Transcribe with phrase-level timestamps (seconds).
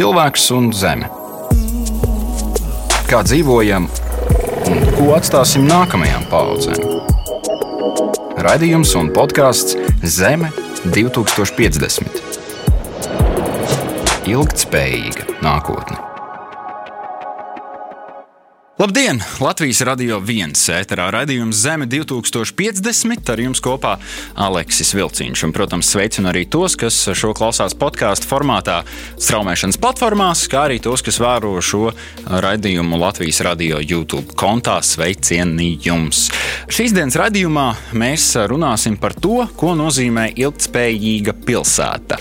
[0.00, 1.10] cilvēks un zeme.
[3.10, 3.84] Kā dzīvojam
[4.70, 6.80] un ko atstāsim nākamajām paudzēm?
[8.48, 10.48] Radījums un podkāsts Zeme
[10.86, 12.22] 2050.
[14.32, 16.09] Ilgtspējīga nākotne.
[18.80, 19.18] Labdien!
[19.44, 23.28] Latvijas radio viens ēterā raidījums Zeme 2050.
[23.28, 23.90] Ar jums kopā
[24.40, 25.42] Aleksis Vilciņš.
[25.44, 28.78] Un, protams, sveicinu arī tos, kas šo klausās podkāstu formātā,
[29.20, 31.90] straumēšanas platformās, kā arī tos, kas vēro šo
[32.24, 34.78] raidījumu Latvijas radio YouTube kontā.
[34.80, 36.30] Sveicieni jums!
[36.72, 37.66] Šīs dienas raidījumā
[38.00, 42.16] mēs runāsim par to, ko nozīmē ilgspējīga pilsēta.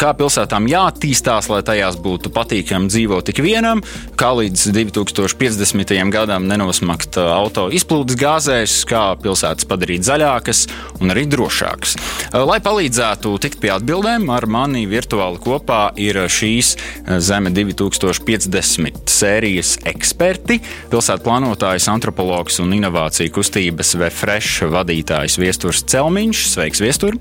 [0.00, 3.84] Kā pilsētām jāattīstās, lai tajās būtu patīkami dzīvot tik vienam,
[4.16, 10.64] kā līdz 2050 gadam nenosmakt uh, auto izplūdes gāzēs, kā pilsētas padarīt zaļākas
[11.02, 11.96] un arī drošākas.
[12.28, 19.10] Uh, lai palīdzētu tikt pie atbildēm, ar mani virtuāli kopā ir šīs uh, Zeme 2050
[19.10, 20.60] sērijas eksperti,
[20.92, 26.44] pilsētu plānotājs, antropologs un inovāciju kustības VFresh vadītājs Viesturs Celmiņš.
[26.54, 27.18] Sveiks, Viestur!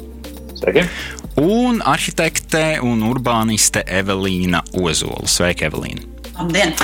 [0.58, 0.86] Sveiki!
[1.38, 5.30] Un arhitekte un urbāniste Evelīna Ozola.
[5.30, 6.17] Sveika, Evelīna!
[6.38, 6.75] Labdien!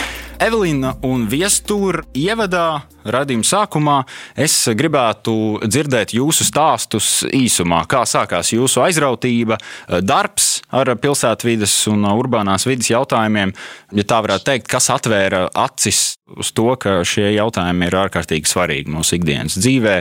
[0.41, 2.81] Evelīna un Viestūra ievadā
[3.13, 3.97] radījuma sākumā
[4.39, 7.83] es gribētu dzirdēt jūsu stāstus īsumā.
[7.87, 9.59] Kā sākās jūsu aizrautība,
[10.01, 13.53] darbs ar pilsētvidas un urbānās vidas jautājumiem,
[13.93, 16.01] ja tā varētu teikt, kas atvēra acis
[16.33, 19.99] uz to, ka šie jautājumi ir ārkārtīgi svarīgi mūsu ikdienas dzīvē.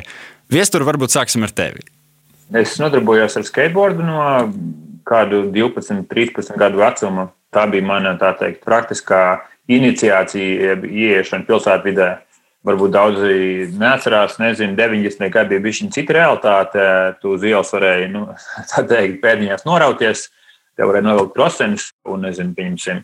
[0.53, 1.84] Viestur, varbūt sāksim ar tevi.
[2.56, 4.25] Es nodarbojos ar skateboardu no
[5.08, 7.28] kādu 12, 13 gadu vecuma.
[7.53, 12.11] Tā bija mana teikt, praktiskā iniciācija, ieiešana pilsētvidē.
[12.62, 15.27] Varbūt daudzi neatcerās, nezinu, 90.
[15.34, 16.84] gadi bija bijusi cita realitāte.
[17.20, 18.28] Tu uz ielas varēji, nu,
[18.92, 20.28] teikt, pēdiņās norauties,
[20.78, 23.03] te varēja novilkt prosenus un, nezinu, pieņemsim,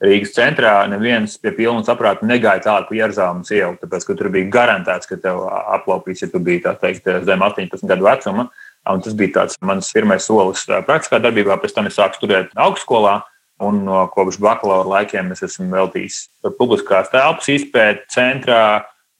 [0.00, 4.48] Rīgas centrā neviens pie pilna saprāta negāja tālāk pa Jerzāmas ielu, tāpēc, ka tur bija
[4.54, 5.42] garantēts, ka tev
[5.74, 8.48] aplaupīs, ja tu biji, teikt, zem 18 gadu vecuma.
[8.88, 11.58] Un tas bija mans pirmais solis praktiskā darbībā.
[11.60, 13.18] Pēc tam es sāku studēt augstskolā.
[13.60, 16.22] Un no kopš bakalaura laikiem es esmu veltījis
[16.56, 18.62] publiskās telpas izpēti centrā,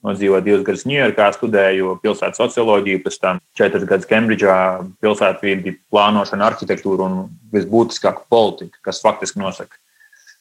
[0.06, 4.56] nodzīvoju divus gadus Ņujorkā, studēju pilsētas socioloģiju, pēc tam četrus gadus Kembridžā,
[5.04, 7.20] pilsētvidi, plānošanu, arhitektūru un
[7.52, 9.76] visbūtiskāko politiku, kas faktiski nosaka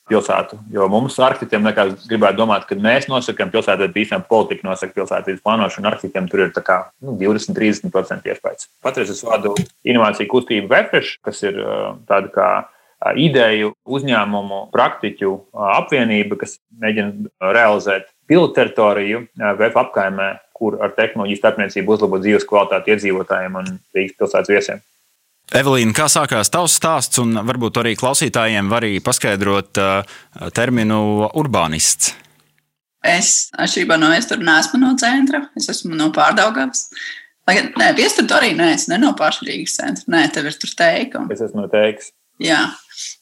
[0.10, 0.58] pilsētu.
[0.74, 5.44] Jo mums, arhitektiem, liekas, gribētu domāt, ka mēs nosakām pilsētu, bet īstenībā politika nosaka pilsētas
[5.46, 5.92] plānošanu.
[5.92, 8.72] Arhitektiem tur ir kā, nu, 20-30% iespējas.
[8.86, 9.54] Patreiz es vadu
[9.86, 11.60] inovāciju kustību Vefresh, kas ir
[12.10, 12.50] tāda kā
[13.16, 15.32] ideju uzņēmumu praktiķu
[15.78, 20.30] apvienība, kas mēģina realizēt pilotu teritoriju VF apkaimē,
[20.60, 24.82] kur ar tehnoloģiju starpniecību uzlabot dzīves kvalitāti iedzīvotājiem un Rīgas pilsētas viesiem.
[25.56, 29.80] Evelīna, kā sākās tavs stāsts, un varbūt arī klausītājiem var arī paskaidrot
[30.54, 31.00] terminu
[31.40, 32.12] urbānists?
[33.00, 36.90] Es, atšķirībā no es tur neesmu no centra, es esmu no pārdaugavas.
[37.48, 40.76] Lai gan, nē, viestur arī nē, es ne no pašrīgas centra, nē, tev ir tur
[40.78, 41.32] teikumi.
[41.34, 42.12] Es esmu no teiks.
[42.44, 42.60] Jā,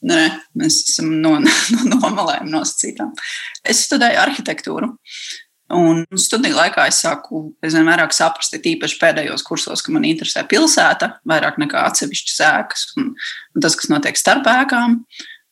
[0.05, 0.27] Nē,
[0.57, 1.37] mēs esam no,
[1.73, 3.13] no nomalēm nosacītām.
[3.65, 4.91] Es studēju arhitektūru.
[5.73, 11.17] Un studiju laikā es sāku aizvien vairāk saprast, īpaši pēdējos kursos, ka man interesē pilsēta
[11.27, 13.09] vairāk nekā atsevišķas ēkas un,
[13.51, 15.01] un tas, kas notiek starp ēkām.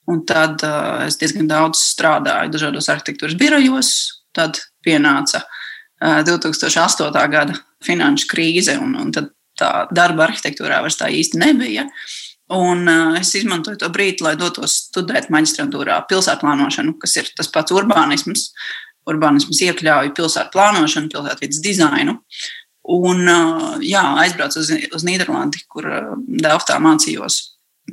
[0.05, 3.89] Un tad uh, es diezgan daudz strādāju dažādos arhitektūras birojos.
[4.37, 7.09] Tad pienāca uh, 2008.
[7.33, 11.89] gada finanšu krīze, un, un tad tā darba arhitektūrā vairs tā īsti nebija.
[11.89, 12.15] Uh,
[12.53, 17.73] Un uh, es izmantoju to brīdi, lai dotos studēt maģistrantūrā pilsētplānošanu, kas ir tas pats
[17.73, 18.51] urbānisms.
[19.09, 22.19] Urbānisms iekļauj pilsētu plānošanu, pilsētvidas dizainu.
[22.95, 26.13] Un uh, jā, aizbraucu uz, uz Nīderlandi, kur uh,
[26.45, 27.39] Delftā mācījos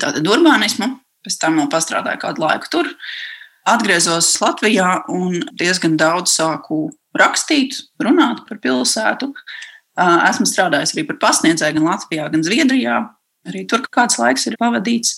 [0.01, 0.91] tātad urbānismu.
[1.25, 2.93] Pēc tam vēl pastrādāju kādu laiku tur.
[3.73, 9.31] Atgriezos Latvijā un diezgan daudz sāku rakstīt, runāt par pilsētu.
[10.03, 12.97] Esmu strādājis arī par pasniedzēju gan Latvijā, gan Zviedrijā
[13.49, 15.17] Arī tur kāds laiks ir pavadīts.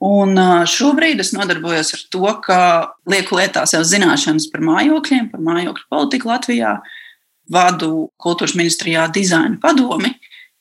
[0.00, 0.38] Un
[0.68, 2.58] šobrīd es nodarbojos ar to, ka
[3.10, 6.74] lieku lietā sev zināšanas par mājokļiem, par mājokļu politiku Latvijā,
[7.52, 10.14] vadu kultūras ministrijā dizaina padomi,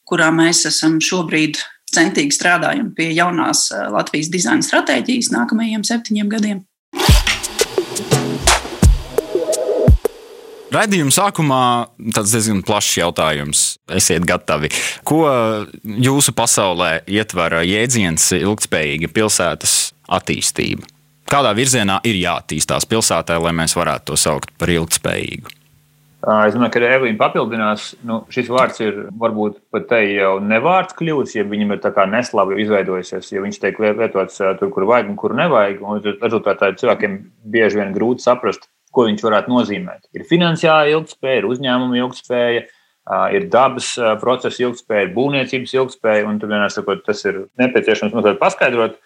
[0.09, 1.61] kurā mēs esam šobrīd
[1.93, 6.65] centīgi strādājam pie jaunās Latvijas dizaina stratēģijas nākamajiem septiņiem gadiem.
[10.69, 11.61] Raidījuma sākumā
[12.13, 13.61] tāds diezgan plašs jautājums.
[13.89, 14.69] Esiet gatavi.
[15.07, 15.23] Ko
[15.81, 19.77] jūsu pasaulē ietver jēdziens ilgspējīga pilsētas
[20.19, 20.85] attīstība?
[21.29, 25.55] Kādā virzienā ir jāattīstās pilsētā, lai mēs varētu to saukt par ilgspējīgu?
[26.19, 31.37] Es domāju, ka Evelīna papildinās, nu, šis vārds ir varbūt pat te jau nevārds kļuvis,
[31.37, 35.17] ja viņam ir tā kā neslava izveidojusies, ja viņš tiek lietots tur, kur vajag un
[35.21, 35.79] kur nevajag.
[35.81, 40.09] Un rezultātā cilvēkiem bieži vien grūti saprast, ko viņš varētu nozīmēt.
[40.17, 42.65] Ir finansiāla ilgspēja, ir uzņēmuma ilgspēja,
[43.35, 46.41] ir dabas procesa ilgspēja, ir būvniecības ilgspēja, un
[46.73, 48.99] sakot, tas ir nepieciešams mazliet paskaidrot.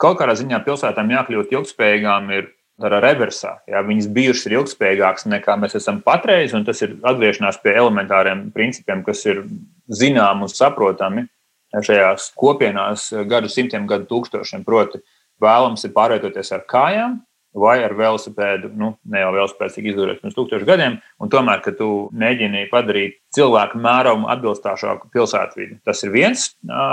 [0.00, 2.48] Kaut kādā ziņā pilsētām jākļūt ilgspējīgām ir
[2.80, 3.58] dara reversā.
[3.68, 8.46] Jā, viņas bijušas ir ilgspējīgākas nekā mēs esam patreiz, un tas ir atgriešanās pie elementāriem
[8.54, 9.42] principiem, kas ir
[10.00, 11.26] zināmi un saprotami
[11.70, 14.64] šajās kopienās gadu simtiem, gadu tūkstošiem.
[14.66, 15.02] Proti,
[15.42, 17.20] vēlams ir pārvietoties ar kājām.
[17.50, 21.72] Vai ar velosipēdu, nu, ne jau velosipēds tika izdomāts pirms tūkstošiem gadiem, un tomēr, ka
[21.74, 25.80] tu mēģini padarīt cilvēku mērumu atbilstošāku pilsētvidi.
[25.86, 26.44] Tas ir viens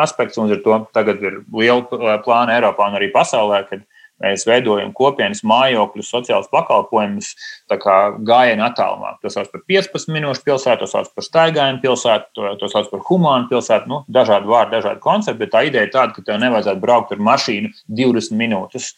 [0.01, 3.85] aspekts, un ar to tagad ir liela plāna Eiropā un arī pasaulē, kad
[4.23, 7.35] Mēs veidojam kopienas mājokļus, sociālus pakalpojumus,
[7.69, 9.13] gājienu attālumā.
[9.21, 13.03] To sauc par 15 minūšu pilsētu, to sauc par staigājumu pilsētu, to, to sauc par
[13.11, 13.91] humānu pilsētu.
[13.91, 17.21] Nu, dažādi vārdi, dažādi koncepti, bet tā ideja ir tāda, ka tev nevajadzētu braukt ar
[17.29, 17.69] mašīnu
[18.01, 18.89] 20 minūtes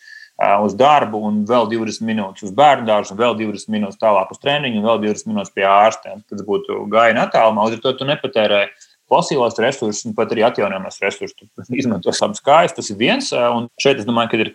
[0.63, 4.39] uz darbu, un vēl 20 minūtes uz bērnu dārzu, un vēl 20 minūtes tālāk uz
[4.39, 6.24] treniņu, un vēl 20 minūtes pie ārstiem.
[6.31, 8.62] Tas būtu gājienu attālumā, līdz ar to tu nepatērē
[9.09, 11.50] fosilos resursus un pat arī atjaunojamos resursus.
[11.50, 13.31] Tu izmanto savas kājas, tas ir viens.
[13.33, 14.53] Un šeit es domāju, ka ir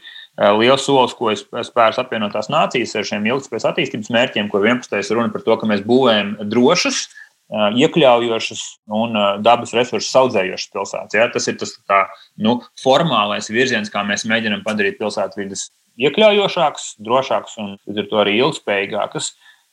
[0.61, 4.95] liels solis, ko es spēru apvienotās nācijas ar šiem ilgspējas attīstības mērķiem, kur 11.
[5.03, 7.09] ir runa par to, ka mēs būvējam drošas,
[7.55, 8.63] iekļaujošas
[8.99, 11.17] un eh, dabas resursus audzējošas pilsētas.
[11.17, 11.29] Ja?
[11.33, 12.05] Tas ir tas tā,
[12.41, 15.69] nu, formālais virziens, kā mēs mēģinām padarīt pilsētvidas
[16.01, 19.33] iekļaujošākas, drošākas un līdz ar to arī ilgspējīgākas.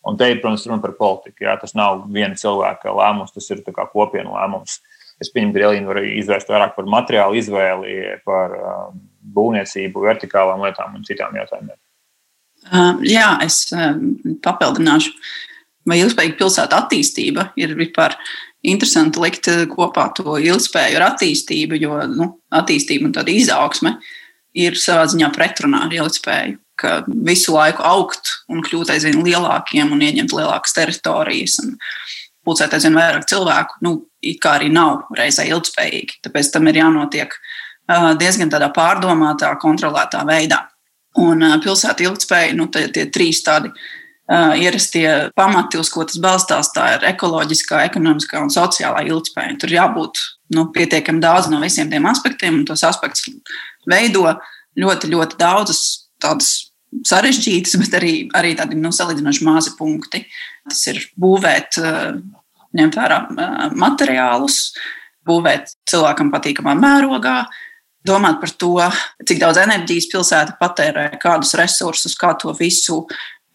[0.10, 1.46] Un te ir, protams, runa par politiku.
[1.46, 1.58] Ja?
[1.62, 4.80] Tas nav viena cilvēka lēmums, tas ir kopienu lēmums.
[5.22, 8.96] Es pieņemu, ka Elīna var izvērst vairāk par materiālu izvēli, par um,
[9.36, 11.78] būvniecību, vertikālām lietām un citām jautājumiem.
[12.72, 13.94] Uh, jā, es uh,
[14.42, 15.14] papildināšu.
[15.90, 18.14] Vai ilgspējīga pilsēta attīstība ir vispār
[18.62, 23.96] interesanti likt kopā to ilgspēju ar attīstību, jo nu, attīstība un tāda izaugsme
[24.58, 26.60] ir savā ziņā pretrunā ar ilgspēju.
[27.26, 31.76] Visu laiku augt un kļūt aizvien lielākiem un ieņemt lielākas teritorijas un
[32.46, 33.96] pulcēt aizvien vairāk cilvēku, nu,
[34.42, 36.22] kā arī nav reizē ilgspējīgi.
[36.26, 40.64] Tāpēc tam ir jānotiek uh, diezgan tādā pārdomātā, kontrolētā veidā.
[41.22, 43.90] Un pilsēta ilgspēja, nu, tie, tie trīs tādi uh,
[44.32, 49.58] ierastie pamati, uz ko tas balstās, tā ir ekoloģiskā, ekonomiskā un sociālā ilgspēja.
[49.60, 50.22] Tur jābūt
[50.56, 53.28] nu, pietiekami daudz no visiem tiem aspektiem, un tos aspektus
[53.90, 54.24] veido
[54.80, 55.82] ļoti, ļoti daudzas
[56.22, 56.52] tādas
[57.08, 60.24] sarežģītas, bet arī, arī tādi nu, salīdzinoši mazi punkti.
[60.68, 61.80] Tas ir būvēt,
[62.78, 63.20] ņemt vērā
[63.80, 64.62] materiālus,
[65.28, 67.42] būvēt cilvēkam patīkamā mērogā,
[68.08, 68.74] domāt par to,
[69.28, 73.04] cik daudz enerģijas pilsēta patērē, kādus resursus, kā to visu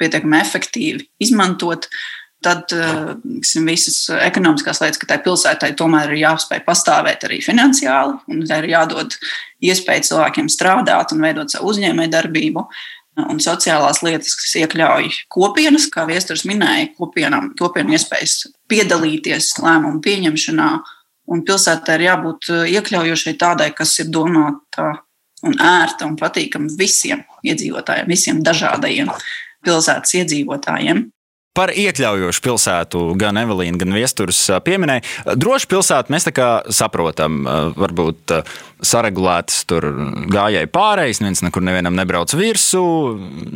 [0.00, 1.88] pietiekami efektīvi izmantot.
[2.44, 8.44] Tad tiksim, visas ekonomiskās lietas, ka tai pilsētai tomēr ir jāspēj pastāvēt arī finansiāli, un
[8.46, 9.16] tai ir jādod
[9.64, 12.66] iespēja cilvēkiem strādāt un veidot savu uzņēmējdarbību.
[13.16, 20.68] Un sociālās lietas, kas iekļauj kopienas, kā Viestures minēja, kopienām, kopienu iespējas piedalīties lēmumu pieņemšanā,
[21.26, 24.92] Un pilsētā ir jābūt iekļaujošai tādai, kas ir domāta
[25.46, 29.10] un ērta un patīkama visiem iedzīvotājiem, visiem dažādajiem
[29.66, 31.06] pilsētas iedzīvotājiem.
[31.56, 35.00] Par iekļaujošu pilsētu gan Evelīna, gan Viestures pieminēja.
[35.40, 37.46] Droši pilsētu mēs tā kā saprotam,
[37.78, 38.34] varbūt
[38.84, 39.86] saregulētas tur
[40.34, 42.84] gājēji pārējais, neviens nekur nevienam nebrauc virsū,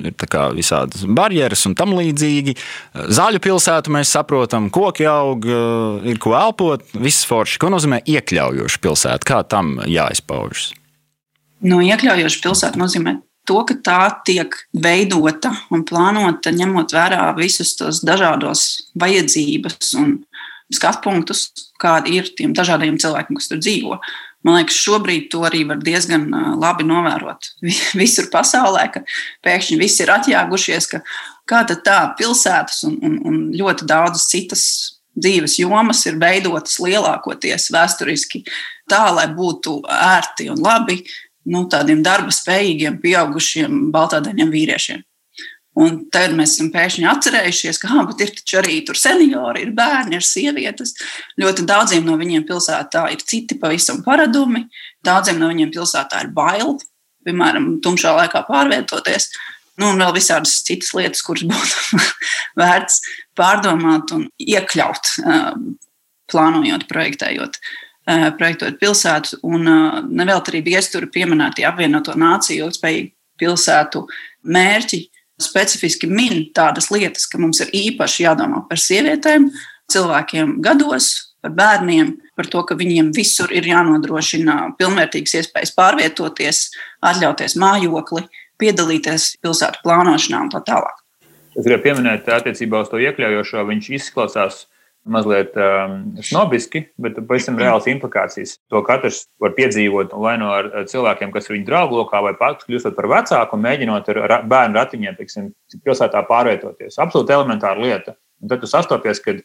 [0.00, 0.16] ir
[0.56, 2.56] visādas barjeras un tam līdzīgi.
[3.20, 5.44] Zaļu pilsētu mēs saprotam, koki aug,
[6.08, 7.60] ir ko elpot, viss forši.
[7.60, 9.28] Ko nozīmē iekļaujoša pilsēta?
[9.28, 10.70] Kā tam jāizpaužas?
[11.68, 18.02] No iekļaujoša pilsēta nozīmē to, ka tā tiek veidota un plānota ņemot vērā visus tos
[18.06, 20.18] dažādos vajadzības un
[20.70, 21.48] skatu punktus,
[21.80, 23.98] kādi ir tiem dažādajiem cilvēkiem, kas tur dzīvo.
[24.46, 26.28] Man liekas, šobrīd to arī var diezgan
[26.60, 27.50] labi novērot.
[28.00, 29.02] Visur pasaulē, ka
[29.44, 31.02] pēkšņi visi ir atjāgušies, ka
[31.50, 34.64] kā tā pilsētas un, un, un ļoti daudzas citas
[35.20, 38.44] dzīves jomas ir veidotas lielākoties vēsturiski
[38.90, 41.00] tā, lai būtu ērti un labi
[41.48, 45.04] nu, tādiem darba spējīgiem, pieaugušiem, baltādainiem vīriešiem.
[45.80, 50.96] Un tad mēs esam pēkšņi atcerējušies, ka ah, ir arī seniori, ir bērni, ir sievietes.
[51.40, 54.66] Ļoti daudziem no viņiem pilsētā ir citi pavisam paradumi.
[55.06, 56.74] Daudziem no viņiem pilsētā ir bail,
[57.24, 59.30] piemēram, tumšā laikā pārvietoties.
[59.80, 62.00] Nu, un vēl visādas citas lietas, kuras būtu
[62.60, 63.00] vērts
[63.38, 65.14] pārdomāt un iekļaut,
[66.30, 67.56] plānojot, projektējot.
[67.56, 67.89] Eh,
[68.38, 69.40] projektot pilsētu.
[69.46, 69.66] Un
[70.10, 74.04] nevēl arī bija iestura pieminētie apvienoto nāciju ilgspējīgu pilsētu
[74.44, 75.06] mērķi.
[75.40, 79.46] specifiski min tādas lietas, ka mums ir īpaši jādomā par sievietēm,
[79.88, 86.66] cilvēkiem gados, par bērniem, par to, ka viņiem visur ir jānodrošina pilnvērtīgas iespējas pārvietoties,
[87.00, 88.26] atļauties mājokli,
[88.60, 91.00] piedalīties pilsētu plānošanā un tā tālāk.
[91.56, 94.66] Es gribēju pieminēt, attiecībā uz to iekļaujošo, viņš izklausās
[95.08, 98.56] mazliet um, snobiski, bet pavisam reāls implikācijas.
[98.72, 102.68] To katrs var piedzīvot vai no ar cilvēkiem, kas ir viņa draugu lokā, vai pats
[102.68, 105.50] kļūstot par vecāku un mēģinot ar bērnu ratiņiem, teiksim,
[105.86, 107.00] pilsētā pārvietoties.
[107.00, 108.16] Absolūti elementāra lieta.
[108.40, 109.42] Un tad tu sastopies, kad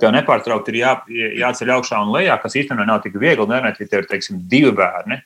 [0.00, 0.94] tev nepārtraukti ir jā,
[1.42, 3.48] jāceļ augšā un lejā, kas īstenībā nav tik viegli.
[3.48, 5.20] Nerunājot, ja tev ir teiksim, divi bērni,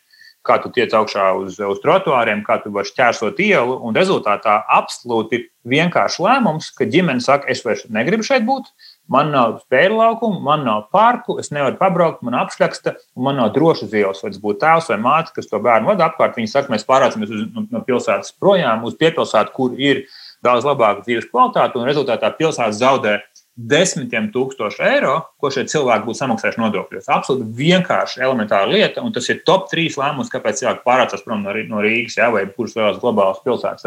[0.44, 3.78] kā tu tiec augšā uz, uz trotuāriem, kā tu vari šķērsot ielu.
[3.86, 8.68] Un rezultātā absolūti vienkāršs lēmums, ka ģimene saka, es vairs negribu šeit būt.
[9.12, 13.50] Man nav spēļu laukumu, man nav parku, es nevaru pabraukt, man apšļaksta, un man nav
[13.52, 14.22] drošas ielas.
[14.24, 17.34] Vai tas būtu tēvs vai māte, kas to bērnu vada apkārt, viņi saka, mēs pārācamies
[17.34, 20.06] uz, no pilsētas projām uz piepilsētu, kur ir
[20.44, 23.18] daudz labāka dzīves kvalitāte, un rezultātā pilsēta zaudē
[23.54, 27.10] desmitiem tūkstošu eiro, ko šie cilvēki būtu samaksājuši nodokļos.
[27.12, 31.84] Absolūti vienkārši elementāra lieta, un tas ir top trīs lēmums, kāpēc cilvēki pārācās prom no,
[31.84, 33.86] Rīgas ja, vai kuras lielās globālas pilsētas.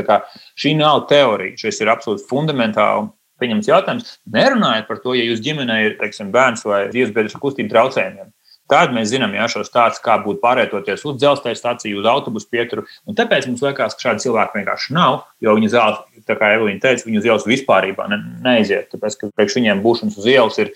[0.55, 3.09] Šī nav teorija, šis ir absolūti fundamentāli
[3.41, 4.17] pieņemts jautājums.
[4.33, 8.33] Nerunājiet par to, ja jūs ģimenē ir teiksim, bērns vai ar kustību traucējumiem.
[8.67, 12.83] Tad mēs zinām, ja šos tādus, kā būtu pārvietoties uz dzelzceļa stāciju, uz autobusu pieturu.
[13.07, 17.07] Un tāpēc mums liekas, ka šādi cilvēki vienkārši nav, jo viņi zāles, kā Evelīna teica,
[17.07, 18.89] viņi uz ielas vispār ne, neiziet.
[18.91, 20.73] Tāpēc, ka priekš viņiem būšanas uz ielas ir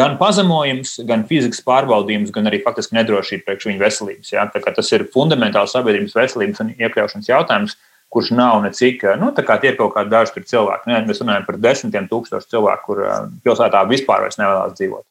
[0.00, 4.34] gan pazemojums, gan fizikas pārbaudījums, gan arī faktiski nedrošība priekš viņu veselības.
[4.34, 4.48] Ja?
[4.50, 7.78] Tas ir fundamentāls sabiedrības veselības un iekļaušanas jautājums,
[8.10, 10.90] kurš nav necik, nu, tā kā tie ir kaut kādi daži cilvēki.
[10.90, 11.04] Ne?
[11.06, 13.04] Mēs runājam par desmitiem tūkstošu cilvēku, kur
[13.46, 15.06] pilsētā vispār nevēlas dzīvot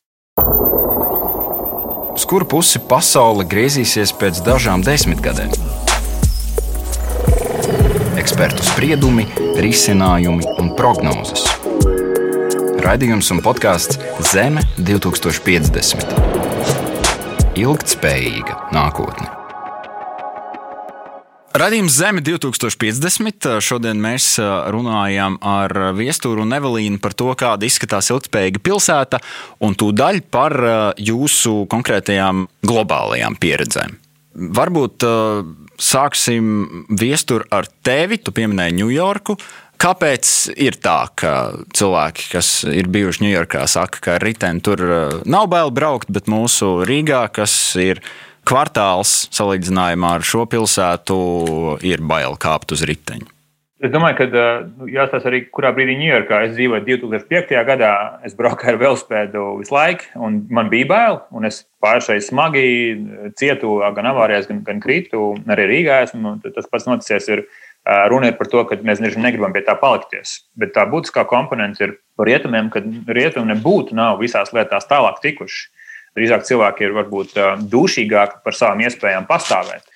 [2.19, 5.53] uz kuru pusi pasaule griezīsies pēc dažām desmitgadēm.
[8.19, 9.23] Ekspertu spriedumi,
[9.63, 11.47] risinājumi un prognozes.
[12.83, 13.95] Raidījums un podkāsts
[14.33, 16.11] Zeme 2050.
[17.63, 19.38] Ilgtspējīga nākotne.
[21.49, 23.47] Radījums Zeme 2050.
[23.65, 24.35] Šodien mēs
[24.69, 29.17] runājam ar Viestūru un Evelīnu par to, kāda izskatās ilgspējīga pilsēta,
[29.65, 30.53] un tūdaļ par
[31.01, 33.97] jūsu konkrētajām globālajām pieredzēm.
[34.59, 35.07] Varbūt
[35.81, 38.21] sāksim viestur ar tevi.
[38.21, 39.39] Tu pieminēji Ņujorku.
[39.79, 40.29] Kāpēc
[40.59, 41.33] ir tā, ka
[41.73, 44.85] cilvēki, kas ir bijuši Ņujorkā, saka, ka riteni tur
[45.25, 51.17] nav bail braukt, bet mūsu Rīgā, kas ir ielikās, kvartāls salīdzinājumā ar šo pilsētu
[51.85, 53.35] ir bail kāpt uz riteņa.
[53.79, 54.25] Es domāju, ka
[54.75, 57.53] nu, jāstāsta arī, kurā brīdī Ņujorkā es dzīvoju 2005.
[57.63, 57.91] gadā.
[58.27, 61.19] Es braucu ar velospēdu visu laiku, un man bija bail.
[61.47, 62.65] Es pāršai smagi
[63.39, 65.29] cietu gan avārijās, gan, gan krītu.
[65.47, 66.35] Arī Rīgā esmu.
[66.43, 67.29] Tas pats noticies.
[67.31, 67.45] Ir,
[68.11, 70.41] runa ir par to, ka mēs negribam pie tā palikties.
[70.59, 75.69] Bet tā būtiskā komponente ir par rietumiem, ka rietumi nebūtu nav visās lietās tālāk tikuši.
[76.19, 77.37] Drīzāk cilvēki ir varbūt
[77.71, 79.87] dušīgāki par savām iespējām pastāvēt.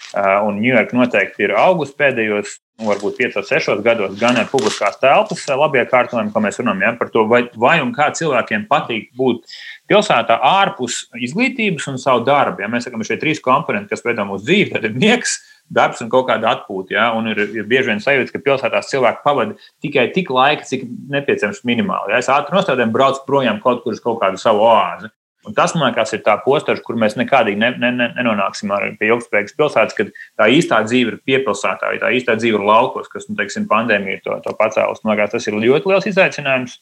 [0.48, 5.46] Un Ņujorka noteikti ir augusi pēdējos, nu, varbūt 5, 6 gados, gan ar publiskās telpas
[5.58, 9.50] labie kārtojumi, ko mēs runājam ja, par to, vai, vai un kā cilvēkiem patīk būt
[9.90, 12.62] pilsētā ārpus izglītības un savu darbu.
[12.62, 15.40] Ja mēs sakām, šie trīs komponenti, kas veido mūsu dzīvi, tad ir miegs,
[15.74, 16.94] darbs un kaut kāda atpūta.
[16.94, 17.08] Ja?
[17.18, 21.64] Un ir, ir bieži vien sajūta, ka pilsētās cilvēki pavada tikai tik laika, cik nepieciešams
[21.68, 22.14] minimāli.
[22.14, 22.22] Ja?
[22.22, 25.10] Es ātri nostādēm braucu projām kaut kur uz kaut kādu savu oāzi.
[25.44, 29.10] Un tas, man liekas, ir tā postaža, kur mēs nekādīgi ne, ne, ne, nenonāksim pie
[29.12, 33.28] ilgspējīgas pilsētas, kad tā īstā dzīve ir piepilsētā, vai tā īstā dzīve ir laukos, kas,
[33.28, 35.04] nu, teiksim, pandēmija to, to pacēlus.
[35.04, 36.80] Man liekas, tas ir ļoti liels izaicinājums.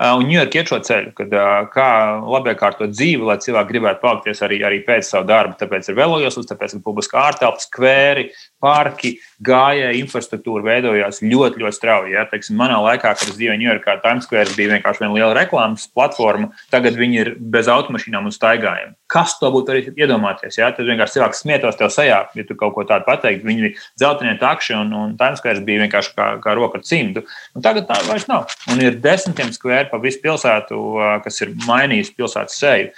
[0.00, 1.34] Un Ņujorka iet šo ceļu, kad
[1.74, 1.88] kā
[2.24, 5.58] labi kārtot dzīvi, lai cilvēki gribētu palikties arī, arī pēc savu darbu.
[5.60, 8.30] Tāpēc ir velojoslas, tāpēc ir publiska ārtelpa, skvēri,
[8.64, 12.14] parki, gājēji, infrastruktūra veidojās ļoti, ļoti strauji.
[12.16, 12.24] Ja?
[12.30, 16.48] Teiksim, manā laikā, kad es dzīvoju Ņujorkā, Times Square bija vienkārši viena liela reklāmas platforma.
[16.72, 18.96] Tagad viņi ir bez automašīnām un staigājiem.
[19.10, 20.56] Kas to būtu arī iedomāties?
[20.60, 20.70] Ja?
[20.72, 23.48] Tad vienkārši cilvēks smietos tev sajā, ja tu kaut ko tādu pateiktu.
[23.48, 27.24] Viņi dzeltenie takši un, un Times Square bija vienkārši kā, kā roka ar cimdu.
[27.56, 28.48] Un tagad tā vairs nav.
[28.72, 30.78] Un ir desmitiem skvēri pa visu pilsētu,
[31.24, 32.90] kas ir mainījis pilsētas seju.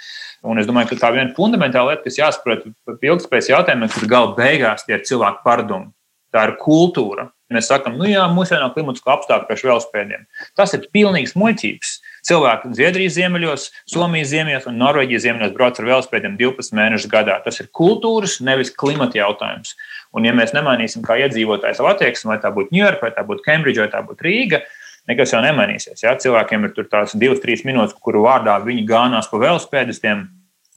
[0.43, 4.33] Un es domāju, ka tā viena fundamentāla lieta, kas jāsaprot par ilgspējas jautājumiem, kas gala
[4.37, 5.93] beigās tie ir cilvēku paradumi.
[6.33, 7.29] Tā ir kultūra.
[7.53, 10.23] Mēs sakām, nu jā, mums jau nav klimatisko apstākļu pēc velospēdiem.
[10.57, 11.91] Tas ir pilnīgs muļķības.
[12.25, 17.35] Cilvēki Zviedrijas ziemeļos, Somijas ziemeļos un Norvēģijas ziemeļos brauc ar velospēdiem 12 mēnešus gadā.
[17.45, 19.75] Tas ir kultūras, nevis klimata jautājums.
[20.17, 23.45] Un, ja mēs nemainīsim kā iedzīvotāji savu attieksmi, vai tā būtu Ņujorka, vai tā būtu
[23.45, 24.63] Kembridža, vai tā būtu Rīga,
[25.09, 26.03] nekas jau nemainīsies.
[26.05, 26.15] Ja?
[26.19, 30.25] Cilvēkiem ir tās divas, trīs minūtes, kuru vārdā viņi gānās pa velospēdistiem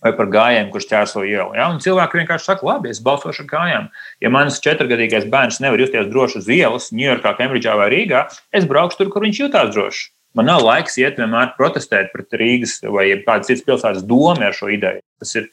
[0.04, 1.54] vai par gājēju, kurš ķērso ielu.
[1.56, 1.68] Ja?
[1.72, 3.88] Un cilvēki vienkārši saka, labi, es balsošu ar kājām.
[4.22, 9.00] Ja mans četrgadīgais bērns nevar justies droši uz ielas, Ņujorkā, Kembridžā vai Rīgā, es braukšu
[9.00, 10.10] tur, kur viņš jutās droši.
[10.36, 14.68] Man nav laiks iet vienmēr protestēt pret Rīgas vai kādas citas pilsētas domu ar šo
[14.68, 15.00] ideju.
[15.22, 15.48] Tas ir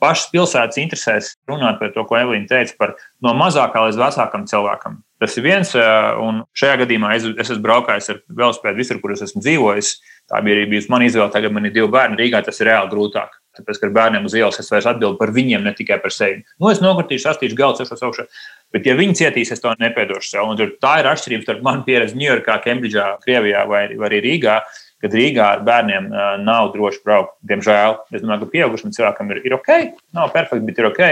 [0.00, 2.94] pašas pilsētas interesēs runāt par to, ko Evelīna teica, par
[3.26, 5.00] no mazākā līdz vecākam cilvēkam.
[5.20, 5.74] Tas ir viens,
[6.24, 9.90] un šajā gadījumā es, es esmu braukājis ar velospēdu visur, kur es esmu dzīvojis.
[10.30, 11.28] Tā bija arī bijusi mana izvēle.
[11.34, 13.34] Tagad man ir divi bērni Rīgā, tas ir reāli grūtāk.
[13.58, 16.44] Tāpēc, ka ar bērniem uz ielas es vairs atbildu par viņiem, ne tikai par sevi.
[16.62, 18.24] Nu, es nokritīšu, sastīšu galdu, es augšā.
[18.72, 20.46] Bet, ja viņi cietīs, es to nepiedošu sev.
[20.46, 24.60] Un tā ir atšķirība starp manu pieredzi Ņujorkā, Kembridžā, Krievijā vai, vai arī Rīgā.
[25.02, 26.08] Kad Rīgā ar bērniem
[26.46, 29.70] nav droši braukt, diemžēl, es domāju, ka pieaugušam cilvēkam ir, ir ok,
[30.16, 31.04] nav perfekti, bet ir ok.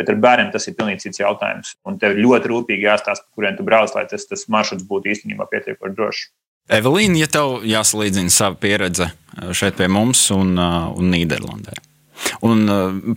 [0.00, 1.74] Bet ar bērniem tas ir pilnīgi cits jautājums.
[1.84, 5.44] Un tev ļoti rūpīgi jāstāsta, par kuriem tu brauc, lai tas, tas maršruts būtu īstenībā
[5.50, 6.30] pietiekoši drošs.
[6.70, 9.10] Evelīna, ja tev jāsalīdzina sava pieredze
[9.56, 11.76] šeit pie mums un, un Nīderlandē.
[12.46, 12.64] Un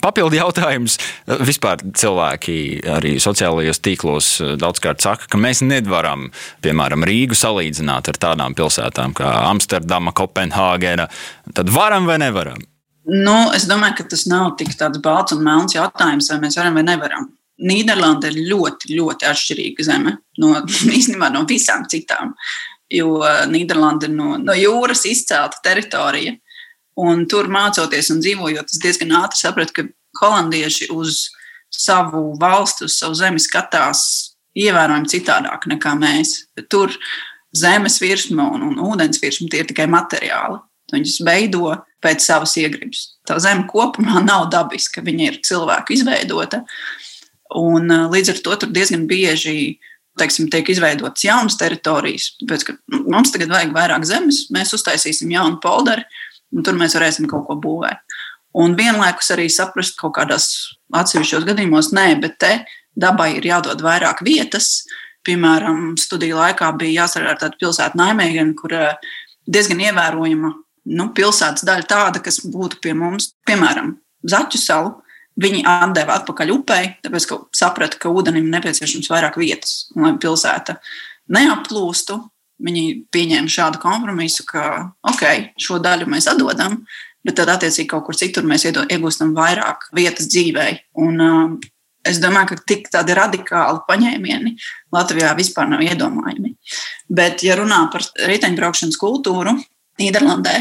[0.02, 0.98] papildu jautājums.
[1.44, 2.56] Vispār cilvēki
[2.96, 6.30] arī sociālajos tīklos daudzkārt saka, ka mēs nevaram,
[6.66, 11.10] piemēram, Rīgu salīdzināt ar tādām pilsētām kā Amsterdama, Kopenhāgena.
[11.54, 12.64] Tad varam vai nevaram?
[13.04, 16.78] Nu, es domāju, ka tas nav tik tāds balts un melns jautājums, vai mēs varam
[16.80, 17.28] vai nevaram.
[17.64, 20.54] Nīderlanda ir ļoti, ļoti atšķirīga zeme no,
[20.98, 22.34] īstenībā, no visām citām.
[22.94, 23.20] Jo
[23.50, 26.38] Nīderlanda ir no, no jūras izcelta teritorija.
[27.04, 29.88] Un tur mācoties un dzīvojot, es diezgan ātri sapratu, ka
[30.22, 31.26] holandieši uz
[31.74, 34.04] savu valsti, uz savu zemi skatās
[34.54, 36.36] ievērojami citādāk nekā mēs.
[36.70, 36.94] Tur
[37.58, 40.62] zemes virsma un, un ūdens virsma tie ir tikai materiāli.
[40.94, 43.08] Viņus veido pēc savas iegribas.
[43.28, 46.64] Tā zeme kopumā nav dabiska, viņa ir cilvēku izveidota.
[47.58, 49.78] Un, līdz ar to tur diezgan bieži
[50.20, 52.34] teiksim, tiek izveidotas jaunas teritorijas.
[52.42, 56.06] Tāpēc, ka nu, mums tagad vajag vairāk zemes, mēs uztaisīsim jaunu polderi
[56.54, 58.02] un tur mēs varēsim kaut ko būvēt.
[58.62, 60.48] Un vienlaikus arī saprast kaut kādās
[60.94, 62.52] atsevišķos gadījumos, nē, bet te
[62.94, 64.84] dabai ir jādod vairāk vietas.
[65.26, 69.14] Piemēram, studiju laikā bija jāsargā tāda pilsēta Naimēgana, kur eh,
[69.50, 70.52] diezgan ievērojama
[70.90, 75.00] nu, pilsētas daļa tāda, kas būtu pie mums, piemēram, Zaķu salu.
[75.44, 80.78] Viņi atdeva atpakaļ upei, tāpēc, ka saprata, ka ūdenim nepieciešams vairāk vietas, lai pilsēta
[81.34, 82.20] neaplūstu.
[82.64, 85.24] Viņi pieņēma šādu kompromisu, ka ok,
[85.60, 86.84] šo daļu mēs atdodam,
[87.26, 90.78] bet tad attiecīgi kaut kur citur mēs iegūstam vairāk vietas dzīvei.
[91.02, 91.74] Un, uh,
[92.06, 94.54] es domāju, ka tik tādi radikāli paņēmieni
[94.94, 96.54] Latvijā vispār nav iedomājami.
[97.10, 99.58] Bet, ja runā par riteņbraukšanas kultūru
[100.02, 100.56] Nīderlandē,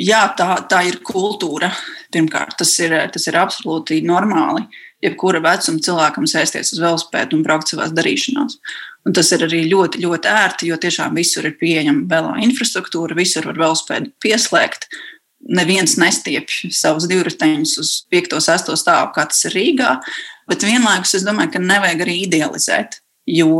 [0.00, 1.70] jā, tā, tā ir kultūra.
[2.14, 4.66] Pirmkārt, tas ir, tas ir absolūti normāli.
[5.04, 8.58] Jebkura vecuma cilvēkam sēsties uz velospēdu un braukt savās darīšanās.
[9.04, 13.50] Un tas ir arī ļoti, ļoti ērti, jo tiešām visur ir pieejama vēlā infrastruktūra, visur
[13.50, 14.88] var velospēdu pieslēgt.
[15.44, 19.98] Neviens nestiepj savus divriteņus uz 5, 6 stāvu, kā tas ir Rīgā.
[20.48, 23.02] Bet vienlaikus es domāju, ka nevajag arī idealizēt.
[23.28, 23.58] Jo,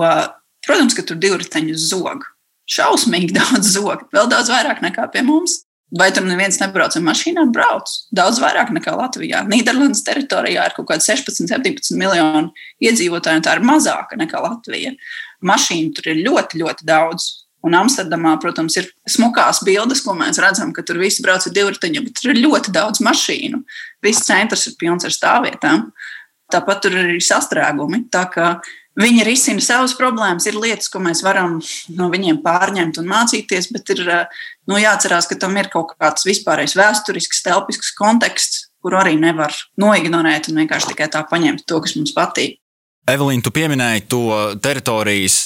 [0.64, 2.24] protams, ka tur divriteņus zog.
[2.72, 5.63] Šausmīgi daudz zog, vēl daudz vairāk nekā pie mums.
[5.92, 7.52] Vai tur neviens nebrauc ar mašīnām?
[7.54, 9.42] Brauc daudz vairāk nekā Latvijā.
[9.46, 12.50] Nīderlandes teritorijā ir kaut kādi 16, 17 miljoni
[12.82, 14.94] iedzīvotāji, un tā ir mazāka nekā Latvija.
[15.44, 17.30] Mašīnu tur ir ļoti, ļoti daudz.
[17.64, 22.08] Un Amsterdamā, protams, ir smukās bildes, ko mēs redzam, ka tur visi brauc ar divriteņiem,
[22.08, 23.62] bet tur ir ļoti daudz mašīnu.
[24.04, 25.86] Viss centrs ir pilns ar stāvvietām.
[26.52, 28.02] Tāpat tur ir arī sastrēgumi.
[28.12, 28.50] Tā kā
[28.94, 31.56] Viņi risina savas problēmas, ir lietas, ko mēs varam
[31.98, 34.04] no viņiem pārņemt un mācīties, bet ir
[34.70, 40.46] nu, jāatcerās, ka tam ir kaut kāds vispārējais vēsturisks, telpisks konteksts, kuru arī nevar noignorēt
[40.50, 42.60] un vienkārši tikai tā paņemt to, kas mums patīk.
[43.10, 44.22] Evelīna, tu pieminēji to
[44.62, 45.40] teritorijas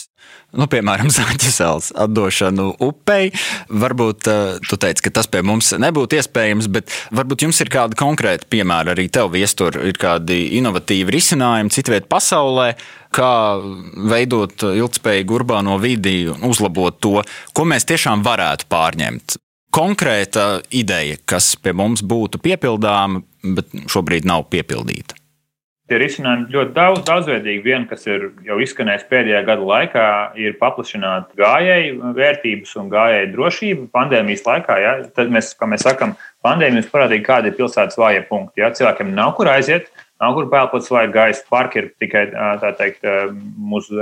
[0.56, 3.32] nu, piemēram, Zaķisels atdošanu upei.
[3.68, 7.98] Varbūt uh, tu teici, ka tas pie mums nebūtu iespējams, bet varbūt jums ir kādi
[7.98, 12.70] konkrēti piemēri arī tev viestur, ir kādi inovatīvi risinājumi citviet pasaulē,
[13.14, 13.32] kā
[14.08, 17.18] veidot ilgspējīgu urbāno vidi uzlabot to,
[17.52, 19.38] ko mēs tiešām varētu pārņemt.
[19.74, 25.17] Konkrēta ideja, kas pie mums būtu piepildāma, bet šobrīd nav piepildīta.
[25.88, 27.62] Tie risinājumi ļoti daudz, daudzveidīgi.
[27.64, 33.86] Viena, kas ir jau izskanējis pēdējā gada laikā, ir paplašināt gājēju vērtības un gājēju drošību
[33.96, 34.76] pandēmijas laikā.
[34.84, 34.92] Ja?
[35.16, 36.12] Tad mēs, kā mēs sakām,
[36.44, 38.60] pandēmijas parādīja, kādi ir pilsētas vājie punkti.
[38.60, 38.68] Ja?
[38.76, 39.88] Cilvēkiem nav kur aiziet,
[40.20, 41.48] nav kur pelnīt svaigu gaisu.
[41.48, 42.26] Parki ir tikai
[42.76, 43.08] teikt,
[43.56, 43.96] mūsu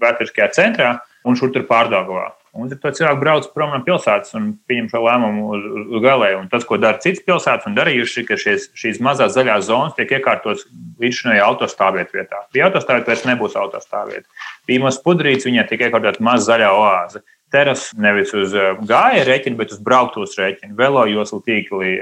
[0.00, 0.96] vēsturiskajā centrā
[1.28, 2.30] un šur tur pārdagavā.
[2.58, 6.42] Un tad cilvēki brauc prom no pilsētas un pieņem šo lēmumu uz, uz, uz galēju.
[6.42, 10.16] Un tas, ko dara citas pilsētas, un darījuši, ka šies, šīs mazās zaļās zonas tiek
[10.18, 10.66] iekārtotas
[10.98, 12.42] līdzinājā autostāvvietu vietā.
[12.54, 14.26] Pie autostāvvietas vairs nebūs autostāvvieta.
[14.66, 17.24] Pīmas pudrīts viņai tiek iekārtota maza zaļā oāze.
[17.52, 18.52] terasu nevis uz
[18.88, 20.74] gāja rēķina, bet uz brauktos rēķina.
[20.76, 21.94] Velo joslu tīkli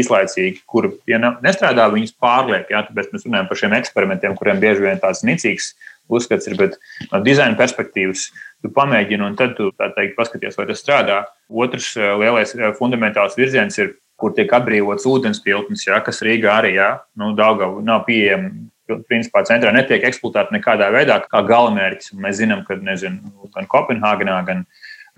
[0.00, 2.66] īslaicīgi, kur ja nestrādā, viņus pārliek.
[2.72, 5.76] Jā, tāpēc mēs runājam par šiem eksperimentiem, kuriem bieži vien tāds nicīgs
[6.08, 6.76] uzskats ir, bet
[7.12, 8.28] no dizaina perspektīvas
[8.62, 11.22] tu pamēģini un tad tu teikt, paskaties, vai tas strādā.
[11.48, 16.88] Otrs lielais fundamentāls virziens ir, kur tiek atbrīvots ūdens tilpnes, jā, kas Rīgā arī jā,
[17.20, 18.50] nu, nav pieejama
[19.08, 22.14] principā centrā netiek eksploatēta nekādā veidā kā galamērķis.
[22.20, 24.64] Mēs zinām, ka nezinu, gan Kopenhāgenā, gan,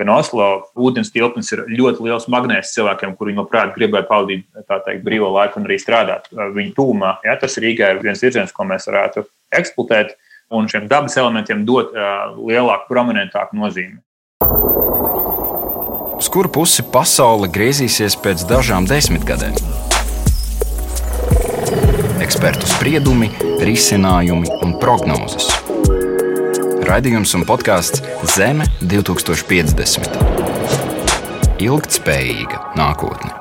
[0.01, 5.61] gan Oslo ūdens tilpnes ir ļoti liels magnēts cilvēkiem, kuriem labprāt gribētu pavadīt brīvo laiku
[5.61, 7.17] un arī strādāt viņu tūmā.
[7.27, 9.27] Ja, tas Rīgā ir viens virziens, ko mēs varētu
[9.61, 10.17] eksploatēt
[10.51, 14.01] un šiem dabas elementiem dot uh, lielāku, prominentāku nozīmi.
[16.21, 19.57] Uz kuru pusi pasaule griezīsies pēc dažām desmitgadēm?
[22.31, 23.27] ekspertu spriedumi,
[23.67, 25.49] risinājumi un prognozes.
[26.87, 28.05] Raidījums un podkāsts
[28.37, 30.15] Zeme 2050.
[31.67, 33.40] Ilgtspējīga nākotne.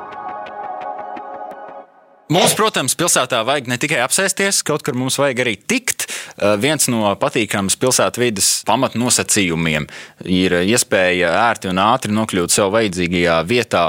[2.30, 6.04] Mums, protams, pilsētā vajag ne tikai apsēsties, kaut kur mums vajag arī tikt.
[6.38, 9.88] Eh, viens no patīkamas pilsētvidas pamatnosacījumiem
[10.30, 13.82] ir iespēja ērti un ātri nokļūt sev vajadzīgajā vietā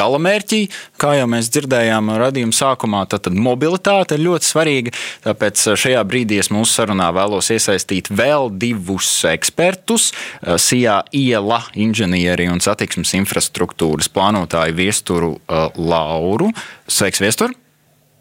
[0.00, 0.58] galamērķī.
[0.98, 4.94] Kā jau mēs dzirdējām radījuma sākumā, tad, mobilitāte ir ļoti svarīga.
[5.28, 12.50] Tāpēc šajā brīdī es mūsu sarunā vēlos iesaistīt vēl divus ekspertus eh,- SIA iela inženieri
[12.50, 16.50] un satiksmes infrastruktūras plānotāju viesturu eh, Lauru.
[16.90, 17.54] Sveiks, viestur!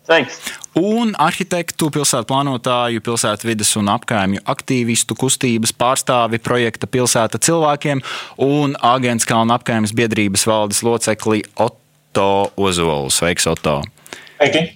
[0.05, 0.37] Thanks.
[0.77, 8.03] Un arhitektu, pilsētu plānotāju, pilsētu vidas un apkaimju aktīvistu kustības pārstāvi projekta Pilsēta cilvēkiem
[8.43, 13.09] un Agents Kalnu apkaimes biedrības valdes locekli Otto Ozolu.
[13.09, 13.81] Sveiks, Otto!
[14.35, 14.67] Sveiki!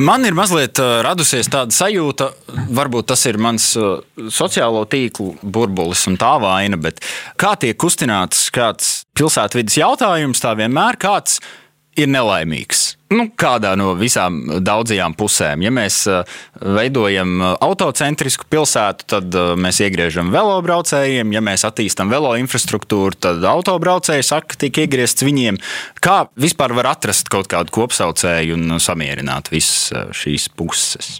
[0.00, 2.28] Man ir mazliet uh, radusies tāda sajūta,
[2.76, 7.00] varbūt tas ir mans uh, sociālo tīklu burbulis un tā vaina, bet
[7.40, 11.61] kā tiek kustināts kāds pilsētvidas jautājums, tā vienmēr kāds ir
[11.96, 15.64] nelaimīgs nu, kādā no visām daudzajām pusēm.
[15.66, 16.22] Ja mēs uh,
[16.60, 21.34] veidojam uh, autocentrisku pilsētu, tad uh, mēs iegriežam velobraucējiem.
[21.36, 25.60] Ja mēs attīstam velo infrastruktūru, tad autobraucēji saka, ka tiek iegriezts viņiem.
[26.02, 31.18] Kā vispār var atrast kaut kādu kopsaucēju un samierināt visas šīs puses?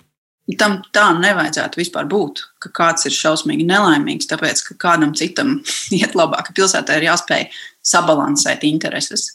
[0.59, 5.61] Tam tā nevajadzētu vispār būt, ka kāds ir šausmīgi nelaimīgs, tāpēc ka kādam citam
[6.01, 6.51] iet labāk.
[6.57, 7.47] Pilsētā ir jāspēj
[7.93, 9.31] sabalansēt intereses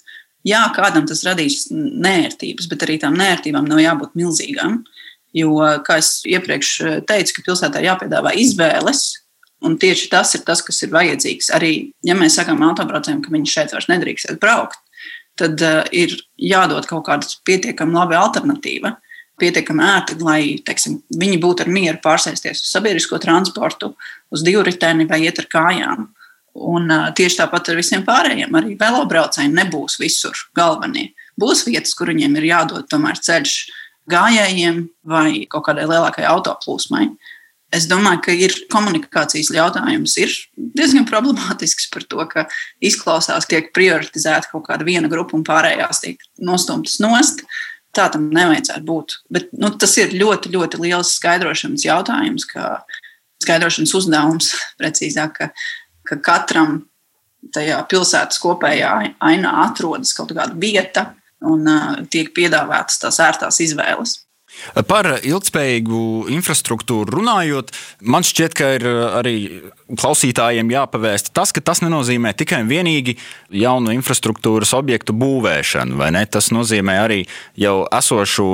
[0.47, 4.81] jā, kādam tas radīs nērtības, bet arī tām nērtībām nav jābūt milzīgām.
[5.36, 5.53] Jo,
[5.86, 9.03] kā jau iepriekš eh, teicu, ka pilsētā ir jāpiedāvā izvēles,
[9.67, 11.51] un tieši tas ir tas, kas ir vajadzīgs.
[11.57, 11.71] Arī,
[12.05, 14.79] ja mēs sakām autobraucējiem, ka viņi šeit vairs nedrīkst braukt,
[15.38, 18.95] tad uh, ir jādod kaut kāda pietiekami laba alternatīva,
[19.38, 23.91] pietiekami ērta, lai teiksim, viņi būtu ar mieru pārsēsties uz sabiedrisko transportu,
[24.33, 26.07] uz divriteni vai iet ar kājām.
[26.58, 28.56] Un uh, tieši tāpat ar visiem pārējiem.
[28.58, 31.12] Arī velobraucēji nebūs visur galvenie.
[31.38, 33.58] Būs vietas, kur viņiem ir jādod tomēr ceļš
[34.10, 37.12] gājējiem vai kaut kādai lielākai autoplūsmai.
[37.76, 42.46] Es domāju, ka ir komunikācijas jautājums ir diezgan problemātisks par to, ka
[42.80, 47.43] izklausās, ka tiek prioritizēta kaut kāda viena grupa un pārējās tiek nostumtas nost.
[47.96, 49.17] Tā tam nevajadzētu būt.
[49.34, 52.78] Bet, nu, tas ir ļoti, ļoti liels skaidrošanas jautājums, kā
[53.43, 55.52] skaidrošanas uzdevums, precīzāk, ka
[56.08, 56.80] ka katram
[57.54, 58.91] tajā pilsētas kopējā
[59.24, 61.12] ainā atrodas kaut kāda vieta
[61.46, 64.17] un uh, tiek piedāvātas tās ērtās izvēles.
[64.88, 66.02] Par ilgspējīgu
[66.34, 69.36] infrastruktūru runājot, man šķiet, ka ir arī
[69.88, 73.15] klausītājiem jāpavēst tas, ka tas nenozīmē tikai un vienīgi
[73.63, 76.26] jaunu infrastruktūras objektu būvēšanu, vai ne?
[76.28, 77.22] Tas nozīmē arī
[77.60, 78.50] jau esošo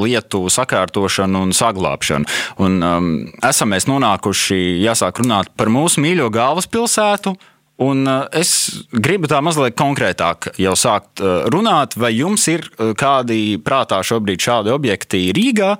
[0.00, 2.30] lietu sakārtošanu un saglabāšanu.
[2.64, 3.12] Un, um,
[3.46, 7.36] esam mēs nonākuši, jāsāk runāt par mūsu mīļo galvaspilsētu
[7.80, 8.50] Un uh, es
[8.92, 14.42] gribu tā mazliet konkrētāk jau sākt uh, runāt, vai jums ir uh, kādi prātā šobrīd
[14.44, 15.72] šādi objekti Rīgā,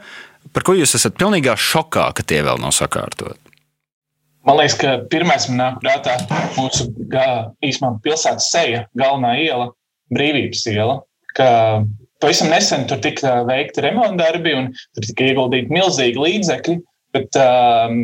[0.56, 3.36] par ko jūs esat pilnīgā šokā, ka tie vēl nav sakārtoti?
[4.48, 6.16] Man liekas, ka pirmais man nāk prātā
[6.56, 6.88] mūsu
[7.60, 9.66] īstenībā pilsētas seja, galvenā iela,
[10.16, 11.02] brīvības iela.
[12.20, 16.78] Pavisam nesen tur tika veikti remontdarbi un tur tika ieguldīti milzīgi līdzekļi,
[17.12, 18.00] bet um,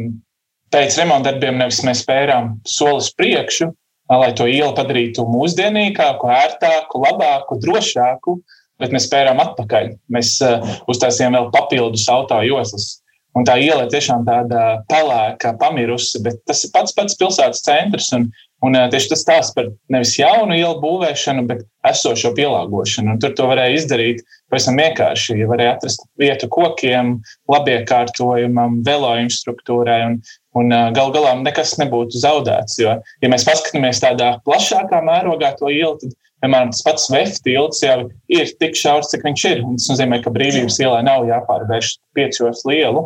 [0.76, 3.72] pēc remontdarbiem nevis mēs spērām solis priekšu,
[4.12, 8.38] lai to ielu padarītu mūsdienīgāku, ērtāku, labāku, drošāku,
[8.80, 9.90] bet mēs spērām atpakaļ.
[10.12, 13.00] Mēs uh, uztaisījām vēl papildus auto joslas.
[13.36, 18.08] Un tā iela ir tiešām tāda pelēka, pamirusi, bet tas ir pats pats pilsētas centrs.
[18.16, 18.30] Un,
[18.64, 23.16] un uh, tieši tas stāsta par nevis jaunu ielu būvēšanu, bet esošo pielāgošanu.
[23.16, 25.36] Un tur to varēja izdarīt pavisam vienkārši.
[25.42, 27.18] Ja varēja atrast vietu kokiem,
[27.52, 30.00] labiekārtojumam, velo infrastruktūrai.
[30.08, 30.18] Un,
[30.56, 32.78] Un gal galā nekas nebūtu zaudēts.
[32.80, 37.82] Jo, ja mēs paskatāmies tādā plašākā mērogā to ielu, tad, piemēram, tas pats Vēfta tilts
[37.84, 37.98] jau
[38.32, 39.60] ir tik šaurs, cik viņš ir.
[39.66, 43.04] Un tas nozīmē, ka brīvības ielai nav jāpārvērš piecos lielu.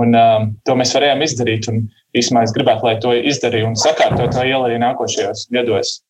[0.00, 1.70] Un, um, to mēs varējām izdarīt.
[1.70, 1.84] Un,
[2.16, 6.00] īsumā es gribētu, lai to izdarītu un sakārtotu to ielu arī nākošajos gados.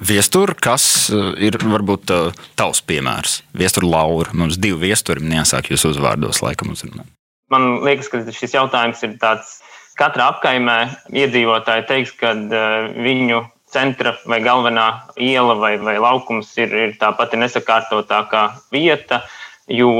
[0.00, 1.10] Viestur, kas
[1.44, 2.08] ir varbūt
[2.56, 3.40] tavs piemērs?
[3.52, 4.32] Viestur Laura.
[4.32, 7.10] Mums divi viesturi jāsāk jūs uzvārdos, laikam uzrunāt.
[7.52, 9.58] Man liekas, ka šis jautājums ir tāds
[10.00, 10.76] Katra apkaimē
[11.12, 14.86] iedzīvotāji teiks, ka uh, viņu centra vai galvenā
[15.20, 19.22] iela vai, vai laukums ir, ir tā pati nesakārtotākā vieta.
[19.70, 19.90] Jo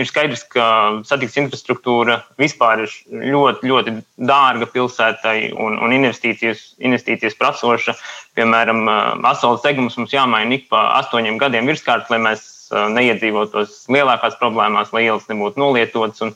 [0.00, 0.66] ir skaidrs, ka
[1.04, 3.92] satiksmes infrastruktūra vispār ir ļoti, ļoti
[4.30, 7.92] dārga pilsētai un, un investīcijas, investīcijas prasoša.
[8.38, 8.86] Piemēram,
[9.28, 15.04] asfalta segums mums jāmaina ik pa astoņiem gadiem virskārt, lai mēs neiedzīvotos lielākās problēmās, lai
[15.10, 16.32] ielas nebūtu nolietotas.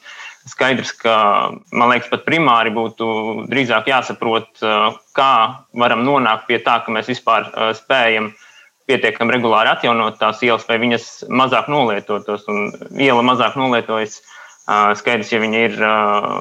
[0.49, 1.15] Skaidrs, ka
[1.73, 3.07] man liekas, pat primāri būtu
[3.51, 4.63] drīzāk jāsaprot,
[5.17, 5.33] kā
[5.77, 8.33] varam nonākt pie tā, ka mēs vispār spējam
[8.89, 12.47] pietiekami regulāri atjaunot tās ielas, vai viņas mazāk nolietotos.
[12.49, 14.23] Un iela mazāk nolietojas,
[15.01, 15.77] skaidrs, ja viņa ir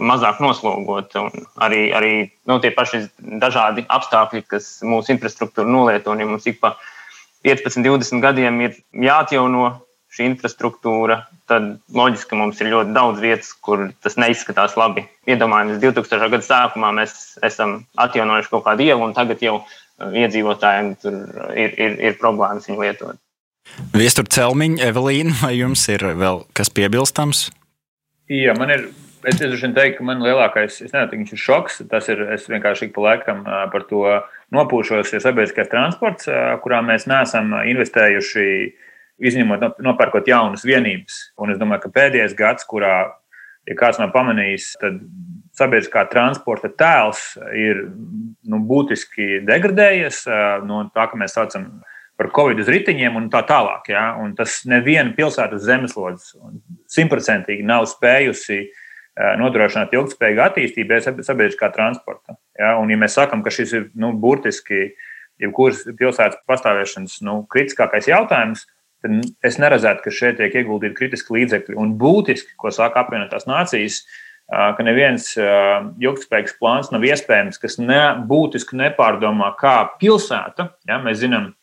[0.08, 1.26] mazāk noslogota.
[1.28, 2.14] Un arī arī
[2.48, 3.06] nu, tie paši
[3.44, 6.78] dažādi apstākļi, kas mūsu infrastruktūru nolieto, un ja mums ik pa
[7.48, 9.70] 15, 20 gadiem ir jāatjauno
[10.14, 15.06] šī infrastruktūra, tad loģiski, mums ir ļoti daudz vietas, kur tas neizskatās labi.
[15.30, 16.30] Iedomājamies, 2000.
[16.34, 21.18] gada sākumā mēs esam atjaunojuši kaut kādu ielu, un tagad jau uh, iedzīvotājiem tur
[21.56, 23.20] ir, ir, ir problēmas viņu lietot.
[23.96, 27.50] Viestur Celmiņa, Evelīna, vai jums ir vēl kas piebilstams?
[28.32, 28.90] Jā, man ir.
[29.28, 31.80] Es droši vien teiktu, ka man lielākais, es nezinu, viņš ir šoks.
[31.92, 34.04] Tas ir, es vienkārši ik pa laikam uh, par to
[34.56, 38.87] nopūšos, ir sabiedriskais transports, uh, kurā mēs neesam investējuši uh,
[39.18, 41.20] izņemot, nopērkot jaunas vienības.
[41.42, 42.96] Un es domāju, ka pēdējais gads, kurā,
[43.68, 45.02] ja kāds nav pamanījis, tad
[45.58, 47.88] sabiedriskā transporta tēls ir
[48.48, 50.26] nu, būtiski degradējies
[50.68, 51.70] no tā, ka mēs saucam
[52.18, 53.92] par covid uz riteņiem un tā tālāk.
[53.94, 54.10] Ja?
[54.22, 56.34] Un tas neviena pilsētas zemeslodes
[56.94, 58.64] simtprocentīgi nav spējusi
[59.42, 62.38] nodrošināt ilgspējīgu attīstību bez sabiedriskā transporta.
[62.58, 62.76] Ja?
[62.82, 64.92] Un, ja mēs sakām, ka šis ir nu, burtiski
[65.42, 68.66] jebkuras pilsētas pastāvēšanas nu, kritiskākais jautājums,
[69.08, 71.78] tad es neredzētu, ka šeit tiek ieguldīti kritiski līdzekļi.
[71.80, 74.04] Un būtiski, ko saka apvienotās nācijas,
[74.48, 80.72] ka neviens ilgspējīgs plāns nav iespējams, kas ne, būtiski nepārdomā, kā pilsēta.
[80.88, 81.54] Ja, mēs zinām,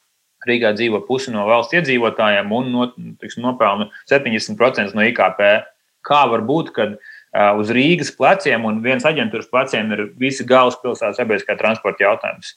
[0.44, 2.88] Rīgā dzīvo pusi no valsts iedzīvotājiem un no,
[3.20, 5.40] tiksim, nopelna 70% no IKP.
[6.04, 6.98] Kā var būt, kad
[7.56, 12.52] uz Rīgas pleciem un vienas aģentūras pleciem ir visi galvaspilsētas sabiedriskā transporta jautājums?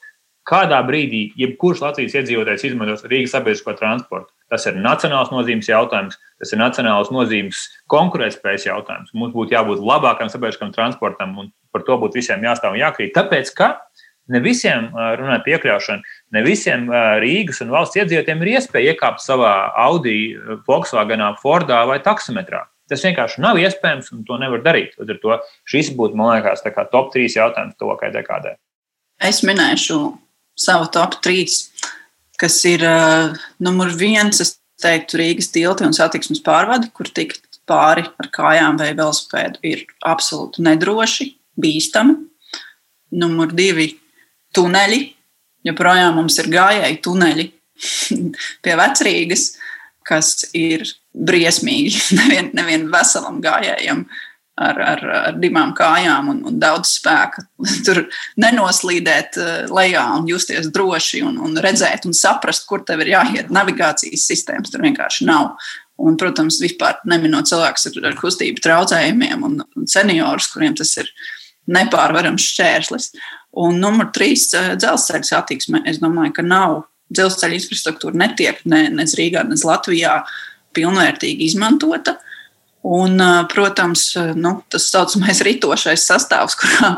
[0.48, 4.30] Kādā brīdī jebkurš Latvijas iedzīvotājs izmantos Rīgas sabiedrisko transportu?
[4.48, 9.10] Tas ir nacionāls nozīmes jautājums, tas ir nacionāls nozīmes konkurētspējas jautājums.
[9.12, 13.12] Mums būtu jābūt labākam sabiedriskam transportam, un par to būtu visiem jāstāv un jākrīt.
[13.18, 13.74] Tāpēc, ka
[14.32, 14.86] ne visiem,
[15.20, 16.88] runājot par iekļaušanu, ne visiem
[17.20, 19.52] Rīgas un valsts iedzīvotājiem ir iespēja iekāpt savā
[19.84, 20.32] Audi,
[20.68, 22.62] Volkswagenā, Fordā vai taksometrā.
[22.88, 24.96] Tas vienkārši nav iespējams, un to nevar darīt.
[24.96, 25.36] Līdz ar to
[25.68, 28.54] šis būtu, man liekas, top 3 jautājums tuvākajai dekādai.
[29.20, 29.98] Es minēšu
[30.58, 31.46] savu top 3
[32.38, 38.06] kas ir uh, numur viens, es teiktu, Rīgas tilti un satiksmes pārvadi, kur tikt pāri
[38.06, 42.14] ar kājām vai velospēdu ir absolūti nedroši, bīstami.
[43.18, 43.90] Numur divi-
[44.56, 45.00] tuneļi.
[45.66, 47.48] Joprojām mums ir gājēji tuneļi
[48.62, 49.50] pie vecrīgas,
[50.06, 54.06] kas ir briesmīgi nevien, nevien veselam gājējam.
[54.06, 54.27] Uh,
[54.58, 57.44] ar, ar, ar divām kājām un, un daudz spēka.
[57.86, 58.02] Tur
[58.40, 63.52] nenoslīdēt eh, lejā un justies droši un, un redzēt un saprast, kur tev ir jāiet.
[63.54, 65.54] Navigācijas sistēmas tur vienkārši nav.
[65.98, 71.10] Un, protams, vispār neminot cilvēkus ar, ar kustību traucējumiem un, un seniorus, kuriem tas ir
[71.68, 73.10] nepārvarams šķērslis.
[73.58, 75.82] Un numur trīs eh,- dzelzceļa satiksme.
[75.90, 76.82] Es domāju, ka nav
[77.14, 80.20] dzelzceļa infrastruktūra netiek ne, ne Rīgā, ne Latvijā
[80.76, 82.18] pilnvērtīgi izmantota.
[82.88, 83.20] Un,
[83.52, 86.92] protams, nu, tas saucamais ritošais sastāvs, kurā,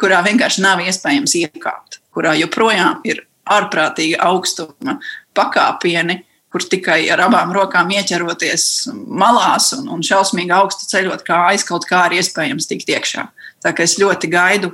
[0.00, 4.98] kurā vienkārši nav iespējams iekāpt, kurā joprojām ir ārprātīgi augstuma
[5.36, 6.22] pakāpieni,
[6.54, 11.84] kur tikai ar abām rokām ieķeroties malās un, un šausmīgi augstu ceļot, kā aiz kaut
[11.90, 13.26] kā ir iespējams tikt iekšā.
[13.64, 14.70] Tā kā es ļoti gaidu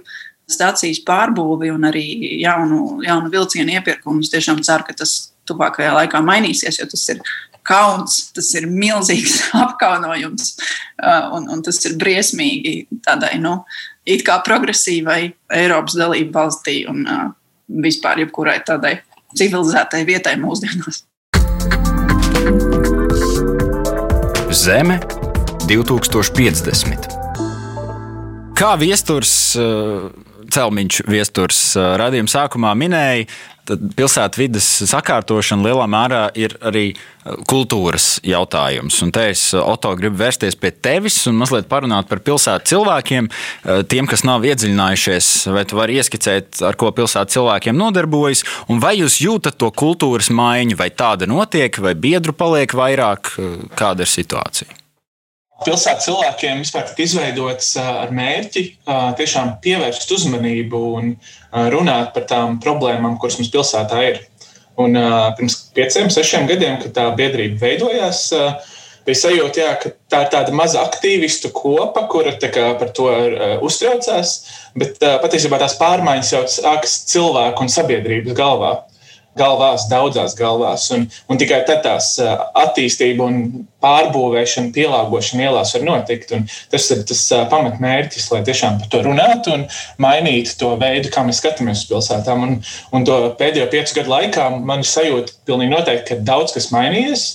[0.51, 2.05] stācijas pārbūvi un arī
[2.43, 4.23] jaunu, jaunu vilcienu iepirkumu.
[4.23, 7.23] Es tiešām ceru, ka tas tuvākajā laikā mainīsies, jo tas ir
[7.67, 10.55] kauns, tas ir milzīgs apkaunojums,
[11.03, 12.75] uh, un, un tas ir briesmīgi
[13.07, 13.61] tādai, nu,
[14.09, 15.21] it kā progresīvai
[15.61, 17.29] Eiropas dalību valstī un uh,
[17.71, 18.99] vispār jebkurai tādai
[19.39, 21.05] civilizētai vietai mūsdienās.
[24.51, 24.99] Zeme
[25.71, 27.13] 2050.
[28.59, 29.33] Kā viesturs,
[30.53, 33.27] celmiņš viesturs radījuma sākumā minēja,
[33.71, 38.99] tad pilsētvidas sakārtošana lielā mērā ir arī uh, kultūras jautājums.
[39.05, 43.31] Un te es, uh, Oto, gribu vērsties pie tevis un mazliet parunāt par pilsētu cilvēkiem.
[43.31, 48.83] Uh, tiem, kas nav iedziļinājušies, vai tu vari ieskicēt, ar ko pilsētu cilvēkiem nodarbojas, un
[48.83, 53.35] vai jūs jūtat to kultūras maiņu, vai tāda notiek, vai biedru paliek vairāk,
[53.79, 54.80] kāda ir situācija?
[55.65, 58.65] Pilsētas cilvēkiem vispār tika izveidots ar mērķi
[59.19, 61.15] tiešām pievērst uzmanību un
[61.75, 64.21] runāt par tām problēmām, kuras mums pilsētā ir.
[64.81, 64.97] Un
[65.37, 68.23] pirms pieciem, sešiem gadiem, kad tā biedrība veidojās,
[69.05, 73.11] bija sajūta, jā, ka tā ir tāda maza aktīvistu kopa, kura kā, par to
[73.67, 74.37] uztraucās,
[74.79, 78.79] bet patiesībā tās pārmaiņas jau sākas cilvēku un sabiedrības galvā
[79.39, 80.87] galvās, daudzās galvās.
[80.95, 86.35] Un, un tikai tad tās attīstība un pārbūvēšana, pielāgošana ielās var notikt.
[86.37, 89.67] Un tas ir tas pamatmērķis, lai tiešām par to runātu un
[90.03, 92.47] mainītu to veidu, kā mēs skatāmies uz pilsētām.
[92.47, 92.57] Un,
[92.97, 97.29] un to pēdējo piecu gadu laikā man ir sajūta pilnīgi noteikti, ka daudz kas mainījies.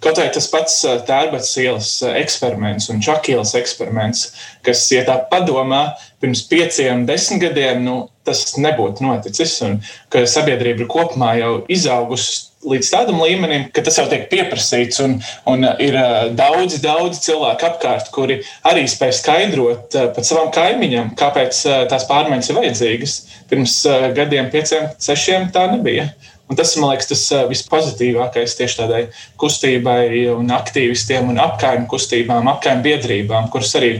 [0.00, 4.30] Kaut arī tas pats Tērbats ielas eksperiments un Čakielas eksperiments,
[4.64, 5.90] kas, ja tā padomā,
[6.22, 9.58] pirms pieciem, desmit gadiem, nu, tas nebūtu noticis.
[9.66, 9.80] Un
[10.12, 15.00] ka sabiedrība kopumā jau izaugusi līdz tādam līmenim, ka tas jau tiek pieprasīts.
[15.04, 15.96] Un, un ir
[16.36, 22.60] daudzi, daudzi cilvēki apkārt, kuri arī spēj skaidrot pat savam kaimiņam, kāpēc tās pārmaiņas ir
[22.60, 23.16] vajadzīgas.
[23.52, 23.78] Pirms
[24.16, 26.10] gadiem, pieciem, sešiem tā nebija.
[26.50, 29.02] Un tas, man liekas, tas vispozitīvākais tieši tādai
[29.38, 33.92] kustībai un aktīvistiem un apkaimnu kustībām, apkaimnu biedrībām, kuras arī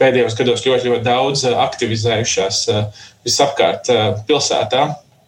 [0.00, 2.62] pēdējos gados ļoti, ļoti daudz aktivizējušās
[3.28, 3.92] visapkārt
[4.30, 4.86] pilsētā.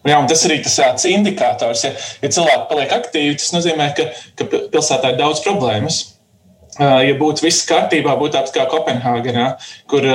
[0.09, 1.83] Jā, tas arī tas tāds indikators.
[1.85, 1.91] Ja,
[2.23, 4.07] ja cilvēki paliek aktīvi, tas nozīmē, ka,
[4.39, 6.01] ka pilsētā ir daudz problēmas.
[6.79, 9.47] Ja būtu viss kārtībā, būtu tāds kā Kopenhāgenā,
[9.91, 10.05] kur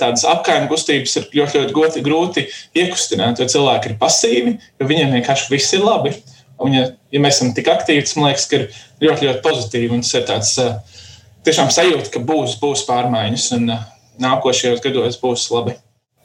[0.00, 2.44] tādas apkaimnu kustības ir ļoti, ļoti grūti
[2.76, 6.12] iekustināt, jo cilvēki ir pasīvi, jo viņiem vienkārši viss ir labi.
[6.60, 8.66] Un, ja, ja mēs esam tik aktīvi, tas man liekas, ka ir
[9.02, 9.90] ļoti, ļoti pozitīvi.
[9.96, 10.52] Un tas ir tāds
[11.48, 13.72] tiešām sajūta, ka būs, būs pārmaiņas un
[14.22, 15.78] nākošajos gados būs labi.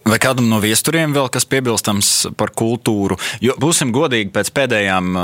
[0.10, 3.19] Vai kādam no viesturiem vēl kas piebilstams par kultūru?
[3.45, 5.17] Jo būsim godīgi, pēc pēdējām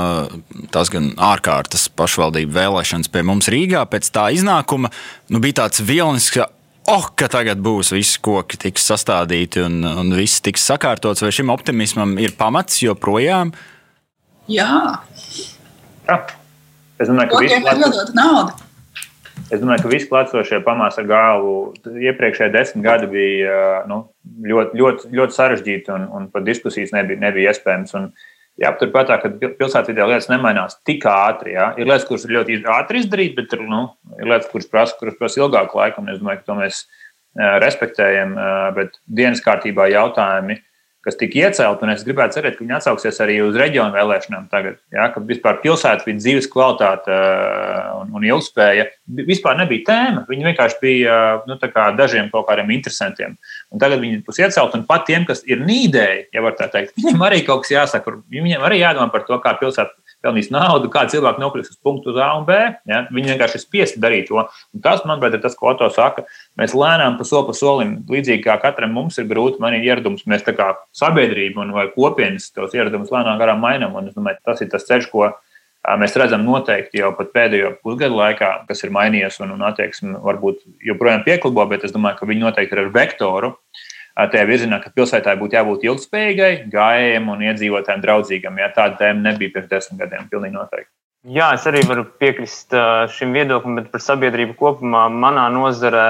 [0.74, 4.92] tās gan ārkārtas pašvaldību vēlēšanas pie mums Rīgā, pēc tā iznākuma
[5.32, 6.46] nu, bija tāds vilnis, ka
[6.92, 11.24] oh, ka tagad būs visi koki tiks sastādīti un, un viss tiks sakārtots.
[11.24, 13.50] Vai šim optimismam ir pamats joprojām?
[14.46, 15.00] Jā.
[16.06, 16.20] Jā.
[17.00, 18.54] Es domāju, ka visi ir nauda.
[19.46, 21.74] Es domāju, ka visi klātsošie pamāca galvu.
[21.86, 23.58] Iepriekšējie desmit gadi bija
[23.90, 24.00] nu,
[24.42, 27.94] ļoti, ļoti, ļoti sarežģīti un, un pat diskusijas nebija, nebija iespējams.
[28.00, 28.10] Un,
[28.56, 31.52] Jāpatur prātā, ka pilsētvidē lietas nemainās tik ātri.
[31.58, 31.74] Jā.
[31.76, 33.82] Ir lietas, kuras ir ļoti ātri izdarīt, bet ir, nu,
[34.16, 36.04] ir lietas, kuras prasa, kuras prasa ilgāku laiku.
[36.08, 36.78] Es domāju, ka to mēs
[37.36, 38.32] respektējam.
[38.78, 40.56] Bet dienas kārtībā jautājumi
[41.06, 44.80] kas tika iecelt, un es gribētu cerēt, ka viņi atsauksies arī uz reģionu vēlēšanām tagad.
[44.94, 48.88] Ja, ka vispār pilsētas dzīves kvalitāte uh, un, un ilgspēja
[49.28, 50.24] vispār nebija tēma.
[50.30, 51.58] Viņi vienkārši bija nu,
[51.98, 53.36] dažiem kaut kādiem interesantiem.
[53.70, 56.96] Un tagad viņi būs iecelt, un pat tiem, kas ir nīdēji, ja var tā teikt,
[56.98, 58.18] viņiem arī kaut kas jāsaka.
[58.32, 62.20] Viņiem arī jādomā par to, kā pilsēta pelnīs naudu, kā cilvēki nokļūs uz punktu uz
[62.22, 62.56] A un B.
[62.88, 63.04] Ja?
[63.12, 64.42] Viņi vienkārši ir spiesti darīt to.
[64.74, 66.26] Un tas, manuprāt, ir tas, ko Oto saka.
[66.60, 70.46] Mēs lēnām pa soli pa solim, līdzīgi kā katram mums ir grūti mainīt ieradumus, mēs
[70.46, 73.96] kā sabiedrība un kopienas tos ieradumus lēnām garām mainām.
[73.98, 75.30] Un domāju, tas ir tas ceļš, ko
[76.00, 81.22] mēs redzam noteikti jau pēdējo pusgadu laikā, kas ir mainījies un, un attieksme varbūt joprojām
[81.26, 83.52] pieklabo, bet es domāju, ka viņi noteikti ir ar vektoru.
[83.54, 83.85] Uh,
[84.16, 88.60] tajā virzienā, ka pilsētai būtu jābūt ilgspējīgai, gājējiem un iedzīvotājiem draudzīgam.
[88.62, 90.90] Ja tāda tēma nebija pirms desmit gadiem, pilnīgi noteikti.
[91.36, 92.74] Jā, es arī varu piekrist
[93.16, 96.06] šim viedoklim, bet par sabiedrību kopumā manā nozarē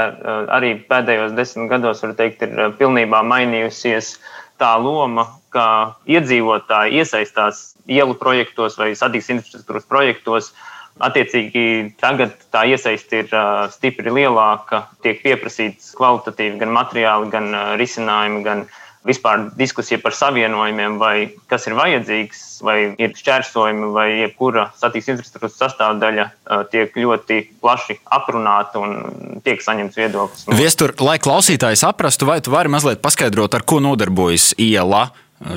[0.52, 4.18] arī pēdējos desmit gados, var teikt, ir pilnībā mainījusies
[4.60, 10.52] tā loma, ka iedzīvotāji iesaistās ielu projektos vai satiksmes infrastruktūras projektos.
[10.52, 17.50] Uh, Attiecīgi, tagad tā iesaiste ir uh, stipri lielāka, tiek pieprasīts kvalitatīvi gan materiāli, gan
[17.52, 18.64] uh, risinājumi, gan
[19.06, 25.60] vispār diskusija par savienojumiem, vai kas ir vajadzīgs, vai ir šķērsojumi, vai jebkura satiksmes infrastruktūras
[25.60, 30.48] sastāvdaļa uh, tiek ļoti plaši aprunāta un tiek saņemts viedoklis.
[30.56, 35.10] Viestur, lai klausītāji saprastu, vai tu vari mazliet paskaidrot, ar ko nodarbojas iela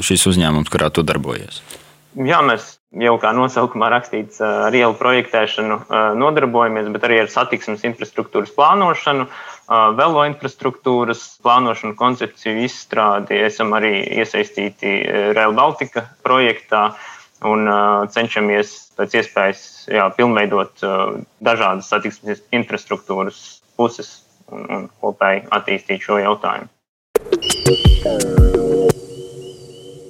[0.03, 1.63] šis uzņēmums, kurā tu darbojies?
[2.17, 5.75] Jā, mēs jau kā nosaukumā rakstīts, ar ielu projektēšanu
[6.17, 9.27] nodarbojamies, bet arī ar satiksmes infrastruktūras plānošanu,
[9.99, 13.37] velo infrastruktūras plānošanu, koncepciju izstrādi.
[13.45, 14.95] Esam arī iesaistīti
[15.37, 16.89] Rail Baltica projektā
[17.45, 17.69] un
[18.11, 20.81] cenšamies pēc iespējas jā, pilnveidot
[21.45, 24.11] dažādas satiksmes infrastruktūras puses
[24.49, 26.67] un, un kopēji attīstīt šo jautājumu.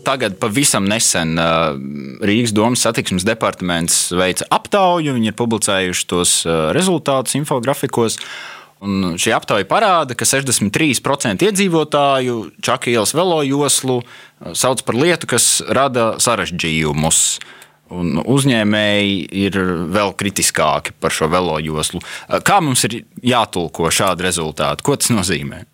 [0.10, 1.76] Tagad pavisam nesen uh,
[2.26, 5.14] Rīgas domas satiksmes departaments veica aptauju.
[5.14, 8.18] Viņi ir publicējuši tos uh, rezultātus infografikos.
[8.82, 15.30] Un šī aptauja parāda, ka 63% iedzīvotāju Čakas ielas velo joslu uh, sauc par lietu,
[15.30, 17.24] kas rada sarežģījumus.
[17.94, 19.62] Un uzņēmēji ir
[19.94, 22.02] vēl kritiskāki par šo velo joslu.
[22.46, 24.86] Kā mums ir jātulko šādi rezultāti?
[24.86, 25.68] Ko tas nozīmē?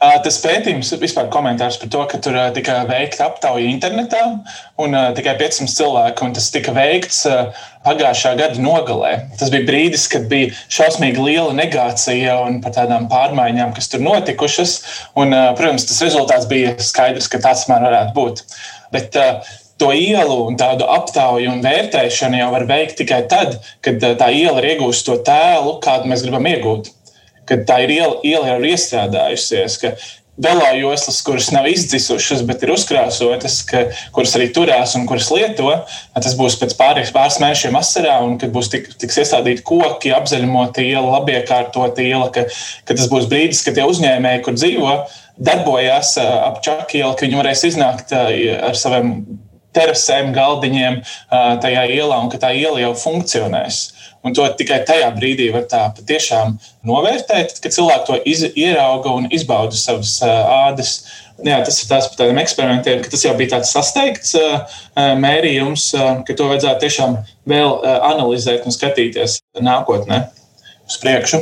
[0.00, 4.22] Tas pētījums vispār komentārs par to, ka tur tika veikta aptauja internetā
[4.80, 7.26] un tikai 500 cilvēku, un tas tika veikts
[7.84, 9.10] pagājušā gada nogalē.
[9.36, 14.78] Tas bija brīdis, kad bija šausmīgi liela negācija un par tādām pārmaiņām, kas tur notikušas.
[15.20, 18.40] Un, protams, tas rezultāts bija skaidrs, ka tāds man varētu būt.
[18.96, 19.18] Bet,
[19.80, 24.60] to ielu un tādu aptauju un vērtēšanu jau var veikt tikai tad, kad tā iela
[24.60, 26.90] ir iegūst to tēlu, kādu mēs gribam iegūt
[27.50, 29.78] ka tā ir iela, iela jau ir iestrādājusies.
[30.40, 33.82] Velojoslas, kuras nav izdzisušas, bet ir uzkrāsotas, ka,
[34.14, 35.68] kuras arī turās un kuras lieto,
[36.14, 40.86] tas būs pēc pāris, pāris mēnešiem vasarā, un kad būs tik, tiks iestādīti koki, apzaļumota
[40.86, 42.46] iela, labiekārtota iela, ka,
[42.88, 44.96] ka tas būs brīdis, kad tie uzņēmēji, kur dzīvo,
[45.50, 49.18] darbojās ap čakielu, ka viņi varēs iznākt ar saviem
[49.76, 51.00] terasēm, galdiņiem
[51.62, 53.80] tajā ielā, un ka tā iela jau funkcionēs.
[54.26, 59.30] Un to tikai tajā brīdī var tā patiešām novērtēt, kad cilvēki to iz, ierauga un
[59.32, 60.96] izbauda savas ādas.
[61.40, 64.34] Jā, tas ir tas par tādiem eksperimentiem, ka tas jau bija tāds sasteigts
[64.96, 65.86] mērījums,
[66.28, 67.16] ka to vajadzētu tiešām
[67.48, 67.78] vēl
[68.10, 70.26] analizēt un skatīties nākotnē
[70.84, 71.40] uz priekšu.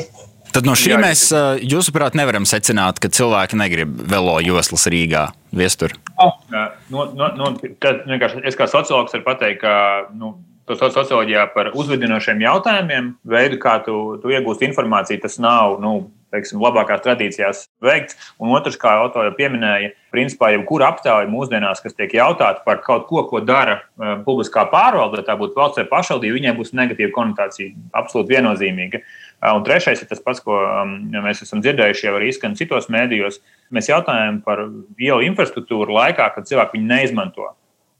[0.55, 1.29] Tad no šī Jā, mēs,
[1.63, 5.95] jūsuprāt, nevaram secināt, ka cilvēki negrib velo joslas Rīgā, viestur.
[6.17, 6.39] Oh.
[6.49, 8.07] No, no, no, tad,
[8.49, 9.75] es kā sociologs varu pateikt, ka
[10.17, 10.37] nu,
[10.69, 17.01] socioloģijā par uzvedinošiem jautājumiem, veidu, kā tu, tu iegūsti informāciju, tas nav nu, teiksim, labākās
[17.05, 18.19] tradīcijās veikts.
[18.41, 23.07] Un otrs, kā Auto jau pieminēja, principā jebkura aptauja mūsdienās, kas tiek jautāta par kaut
[23.09, 23.79] ko, ko dara
[24.27, 29.01] publiskā pārvalde, tā būtu valsts vai pašvaldība, viņai būs negatīva konotācija, absolūti viennozīmīga.
[29.01, 32.91] Uh, un trešais ir tas pats, ko um, mēs esam dzirdējuši jau arī skan citos
[32.91, 33.39] mēdījos.
[33.75, 34.65] Mēs jautājam par
[34.99, 37.53] ielu infrastruktūru laikā, kad cilvēki viņu neizmanto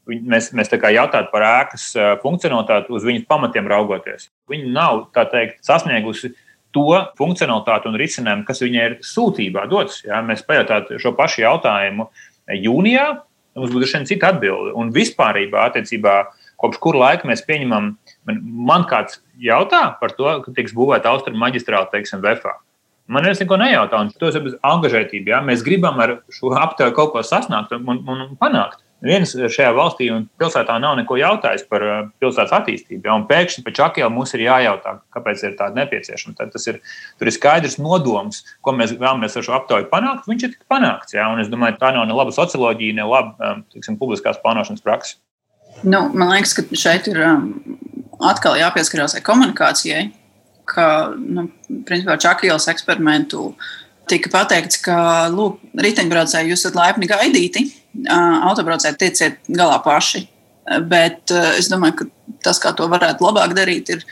[0.09, 1.91] mēs, mēs jautātu par ēkas
[2.23, 4.29] funkcionalitāti uz viņas pamatiem raugoties.
[4.49, 6.33] Viņa nav teikt, sasniegusi
[6.75, 10.03] to funkcionalitāti un risinājumu, kas viņai ir sūtībā dots.
[10.05, 10.21] Ja?
[10.25, 12.09] Mēs pajautātu šo pašu jautājumu
[12.49, 13.07] jūnijā,
[13.57, 14.75] mums būtu šeit cita atbilde.
[14.77, 16.21] Un vispārībā, attiecībā,
[16.61, 17.95] kopš kura laika mēs pieņemam,
[18.29, 22.59] man, man kāds jautā par to, ka tiks būvēta austrumu maģistrāla, teiksim, VFA.
[23.09, 25.31] Man neviens neko nejautā, un tas ir bez angažētības.
[25.31, 25.39] Ja?
[25.41, 28.83] Mēs gribam ar šo aptauju kaut ko sasniegt un, un, un panākt.
[29.01, 33.07] Viens šajā valstī un pilsētā nav neko jautājis par uh, pilsētas attīstību.
[33.07, 36.35] Ja, pēkšņi pēc čakiem mums ir jājautā, kāpēc ir tāda nepieciešama.
[36.35, 36.81] Tad ir,
[37.23, 40.27] ir skaidrs nodoms, ko mēs vēlamies ar šo aptauju panākt.
[40.29, 41.15] Viņš ir panākts.
[41.15, 45.15] Ja, es domāju, tā nav ne laba socioloģija, ne laba um, tiksim, publiskās plānošanas praksa.
[45.87, 47.47] Nu, man liekas, ka šeit ir um,
[48.19, 50.09] atkal jāpieskarās komunikācijai,
[50.69, 51.47] ka nu,
[51.87, 53.53] principā Čakielas eksperimentu
[54.09, 57.65] tika pateikts, ka lūk, riteņbraucēji jūs esat laipni gaidīti
[58.09, 60.25] autobraucēji tieciet galā paši.
[60.89, 64.03] Bet es domāju, ka tas, kā to varētu labāk darīt, ir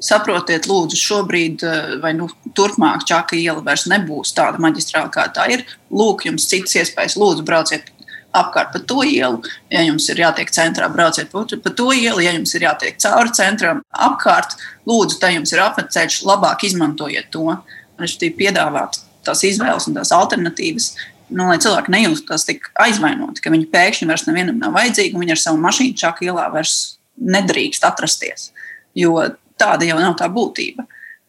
[0.00, 1.64] saprotiet, lūdzu, šobrīd
[2.02, 5.64] vai nu, turpmāk Čaka iela vairs nebūs tāda maģistrāla, kā tā ir.
[5.92, 7.92] Lūk, jums citas iespējas, lūdzu, brauciet
[8.36, 9.40] apkārt pa to ielu.
[9.72, 12.22] Ja jums ir jātiek centrā, brauciet pa, to ielu.
[12.24, 14.56] Ja jums ir jātiek cauri centram, apkārt,
[14.88, 17.58] lūdzu, tā jums ir apceļš, labāk izmantojiet to.
[18.02, 20.90] Es piedāvātu tās izvēles un tās alternatīvas,
[21.34, 25.34] nu, lai cilvēki nejūtas tik aizvainoti, ka viņi pēkšņi vairs nevienam nav vajadzīgi un viņi
[25.34, 26.76] ar savu mašīnu čaku ielā vairs
[27.16, 28.50] nedrīkst atrasties.
[28.96, 29.16] Jo
[29.60, 30.86] tāda jau nav tā būtība.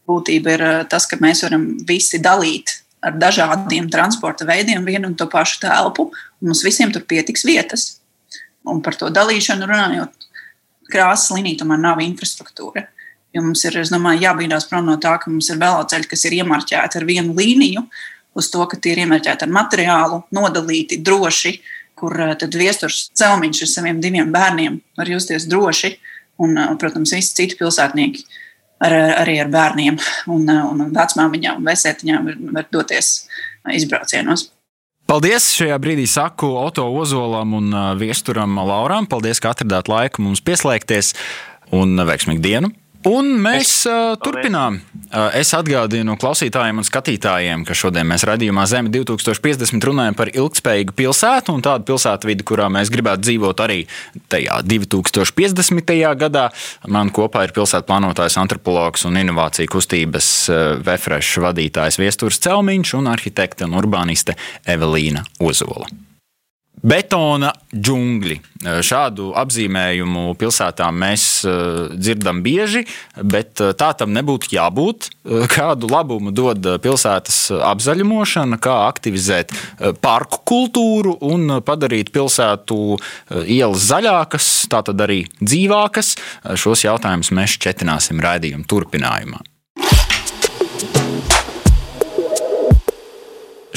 [0.07, 2.77] Būtība ir eh, tas, ka mēs varam visi dalīt
[3.07, 7.87] ar dažādiem transporta veidiem vienu un to pašu telpu, un mums visiem tur pietiks vietas.
[8.67, 10.27] Un par to dalīšanu runājot,
[10.91, 12.87] krāsas līnija tomēr nav infrastruktūra.
[13.35, 16.99] Jo mums ir, domāju, jābīdās prom no tā, ka mums ir veloceļi, kas ir iemarķēti
[16.99, 17.83] ar vienu līniju,
[18.37, 21.53] uz to, ka tie ir iemerķēti ar materiālu, nodalīti droši,
[21.97, 25.95] kur eh, tad viesturs celmiņš ar saviem diviem bērniem var justies droši.
[26.43, 28.25] Un, eh, protams, visi citi pilsētnieki
[28.83, 29.97] ar, arī ar bērniem
[30.33, 33.11] un, eh, un vecmāmiņām un vesētiņām var, var doties
[33.73, 34.49] izbraucienos.
[35.07, 35.53] Paldies!
[35.55, 39.07] Šajā brīdī saku Oto Ozolam un Viesturam Lauram.
[39.07, 41.13] Paldies, ka atradāt laiku mums pieslēgties
[41.71, 42.73] un veiksmīgu dienu!
[43.07, 44.81] Un mēs uh, turpinām.
[44.81, 44.96] Uh,
[45.37, 51.55] es atgādinu klausītājiem un skatītājiem, ka šodien mēs raidījumā Zeme 2050 runājam par ilgspējīgu pilsētu
[51.55, 53.79] un tādu pilsētu vidi, kurā mēs gribētu dzīvot arī
[54.31, 55.95] tajā 2050.
[56.23, 56.47] gadā.
[56.87, 63.13] Man kopā ir pilsētu plānotājs, antropologs un inovāciju kustības uh, Vefresh vadītājs Viestūrs Celmiņš un
[63.13, 64.37] arhitekte un urbāniste
[64.67, 65.89] Evelīna Ozola.
[66.85, 68.35] Betona džungļi.
[68.85, 72.83] Šādu apzīmējumu pilsētām mēs eh, dzirdam bieži,
[73.17, 75.09] bet eh, tā tam nebūtu jābūt.
[75.09, 77.39] Eh, kādu labumu dod pilsētas
[77.71, 79.55] apzaļumošana, kā aktivizēt
[80.01, 82.79] parku kultūru un padarīt pilsētu
[83.43, 86.15] ielas zaļākas, tātad arī dzīvākas.
[86.61, 89.41] Šos jautājumus mēs šķetināsim raidījuma turpinājumā.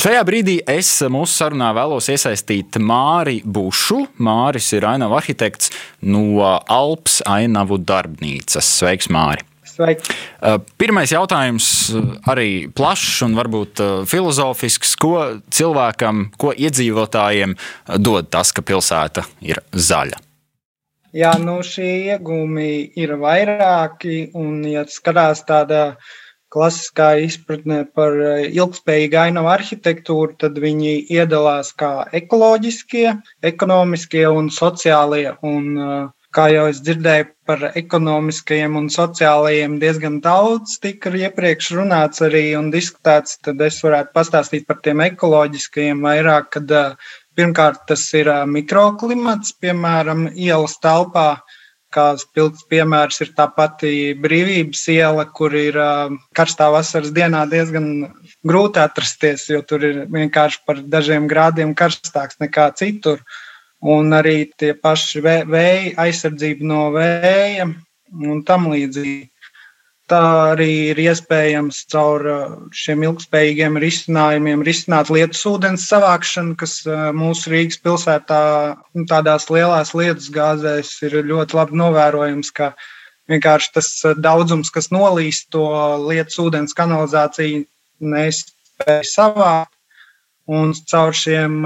[0.00, 3.98] Šajā brīdī es mūsu sarunā vēlos iesaistīt Māri Bušu.
[4.24, 5.68] Māris ir ainavu arhitekts
[6.08, 6.40] no
[6.72, 8.64] Alps ainavu darbnīcas.
[8.78, 9.44] Sveiks, Māri!
[9.68, 10.14] Sveiki.
[10.40, 14.94] Uh, pirmais jautājums uh, arī plašs un varbūt uh, filozofisks.
[14.96, 15.12] Ko
[15.52, 17.52] cilvēkam, ko iedzīvotājiem
[18.00, 20.22] dod tas, ka pilsēta ir zaļa?
[21.12, 22.70] Jā, nu šie iegūmi
[23.04, 26.18] ir vairāki, un, ja skatās tādā uh,
[26.54, 33.06] klasiskā izpratnē par eh, ilgspējīgu ainavu arhitektūru, tad viņi iedalās kā ekoloģiskie,
[33.52, 35.36] ekonomiskie un sociālie.
[35.46, 42.22] Un, eh, kā jau es dzirdēju par ekonomiskajiem un sociālajiem diezgan daudz, tika iepriekš runāts
[42.26, 48.04] arī un diskutēts, tad es varētu pastāstīt par tiem ekoloģiskajiem vairāk, kad eh, pirmkārt tas
[48.18, 51.30] ir mikroklimats, piemēram, ielas telpā
[51.90, 55.74] Kā spilgts piemērs ir tā pati brīvības iela, kur ir
[56.38, 57.88] karstā vasaras dienā diezgan
[58.46, 63.24] grūti atrasties, jo tur ir vienkārši par dažiem grādiem karstāks nekā citur.
[63.80, 69.29] Un arī tie paši vēja, aizsardzība no vēja un tam līdzīgi.
[70.10, 70.20] Tā
[70.56, 77.52] arī ir iespējams caur uh, šiem ilgspējīgiem risinājumiem risināt lietus ūdens savākšanu, kas uh, mūsu
[77.52, 78.40] Rīgas pilsētā
[78.98, 82.72] nu, tādās lielās lietus gāzēs ir ļoti labi novērojams, ka
[83.30, 85.68] vienkārši tas uh, daudzums, kas nolīst to
[86.08, 87.62] lietus ūdens kanalizāciju,
[88.02, 89.76] nespēja savākt.
[90.50, 91.60] Un caur šiem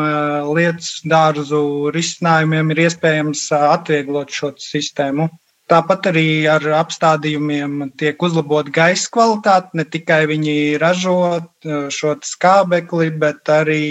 [0.53, 5.31] lietus dārzu risinājumiem ir iespējams atvieglot šo sistēmu.
[5.73, 9.73] Tāpat arī ar apstādījumiem tiek uzlabota gaisa kvalitāte.
[9.79, 13.85] Ne tikai viņi ražo uh, šo skābekli, bet arī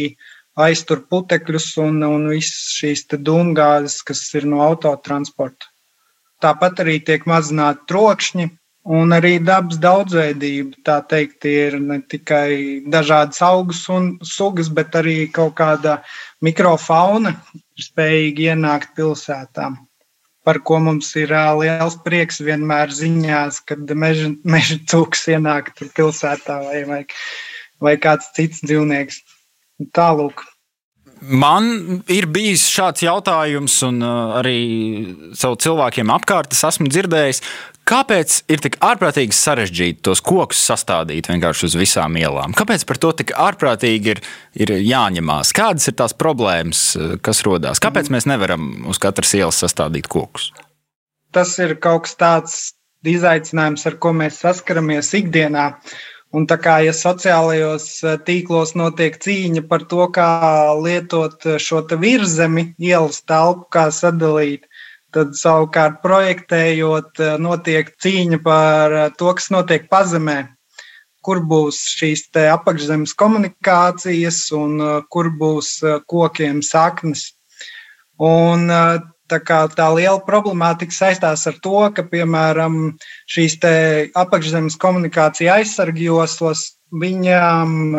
[0.53, 5.71] aiztur putekļus un, un visas šīs dūmgāzes, kas ir no autotransporta.
[6.45, 8.45] Tāpat arī tiek mazināti trokšņi
[8.93, 10.77] un arī dabas daudzveidība.
[10.85, 16.03] Tā teikt, ir ne tikai dažādas augus un sugas, bet arī kaut kāda
[16.45, 17.33] mikrofauna
[17.81, 19.79] spējīga ienākt pilsētām
[20.43, 26.59] par ko mums ir liels prieks vienmēr ziņās, kad meža, meža cūks ienāk tur pilsētā
[26.65, 27.01] vai, vai,
[27.83, 29.21] vai kāds cits dzīvnieks.
[29.95, 30.43] Tālūk.
[31.23, 34.57] Man ir bijis šāds jautājums, un arī
[35.39, 37.43] savu cilvēkiem apkārt es esmu dzirdējis,
[37.83, 42.53] Kāpēc ir tik ārprātīgi sarežģīti tos kokus sastādīt vienkārši uz visām ielām?
[42.55, 44.21] Kāpēc par to tik ārprātīgi ir,
[44.55, 45.51] ir jāņemās?
[45.55, 46.85] Kādas ir tās problēmas,
[47.25, 47.83] kas rodas?
[47.83, 50.53] Kāpēc mēs nevaram uz katras ielas sastādīt kokus?
[51.35, 52.55] Tas ir kaut kas tāds
[53.03, 55.73] izaicinājums, ar ko mēs saskaramies ikdienā.
[56.33, 57.85] Un tā kā ja sociālajos
[58.25, 60.27] tīklos notiek cīņa par to, kā
[60.81, 64.65] lietot šo virzemi, ielas telpu, kā sadalīt,
[65.13, 70.37] Tad savukārt projektējot, eh, notiek cīņa par eh, to, kas notiek pazemē,
[71.21, 75.75] kur būs šīs apakšzemes komunikācijas un eh, kur būs
[76.09, 77.27] kokiem saknes.
[78.17, 78.69] Un,
[79.31, 79.39] tā,
[79.75, 82.95] tā liela problemātika saistās ar to, ka, piemēram,
[83.31, 83.57] šīs
[84.19, 87.97] apakšzemes komunikācija aizsargjoslas, viņām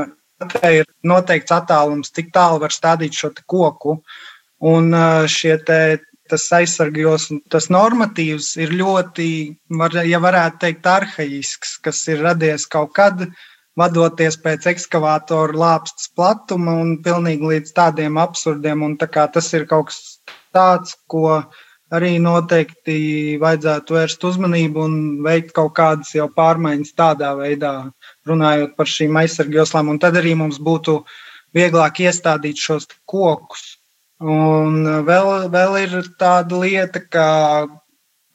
[0.71, 4.01] ir noteikts attālums, cik tālu var stādīt šo koku.
[4.65, 4.95] Un
[5.29, 9.29] šie tas aizsargos, tas normatīvs ir ļoti,
[9.77, 13.27] var, ja varētu teikt, arhaisks, kas ir radies kaut kad,
[13.79, 18.85] vadoties pēc ekskavātora lāpstas platuma un pilnīgi līdz tādiem absurdiem.
[18.87, 20.14] Un tā tas ir kaut kas
[20.55, 21.43] tāds, ko
[21.95, 22.97] arī noteikti
[23.43, 24.97] vajadzētu vērst uzmanību un
[25.27, 27.77] veikt kaut kādas jau pārmaiņas tādā veidā,
[28.27, 29.93] runājot par šīm aizsargjoslām.
[29.93, 31.03] Un tad arī mums būtu
[31.55, 33.75] vieglāk iestādīt šos kokus
[34.23, 37.67] Un vēl, vēl ir tāda lieta, ka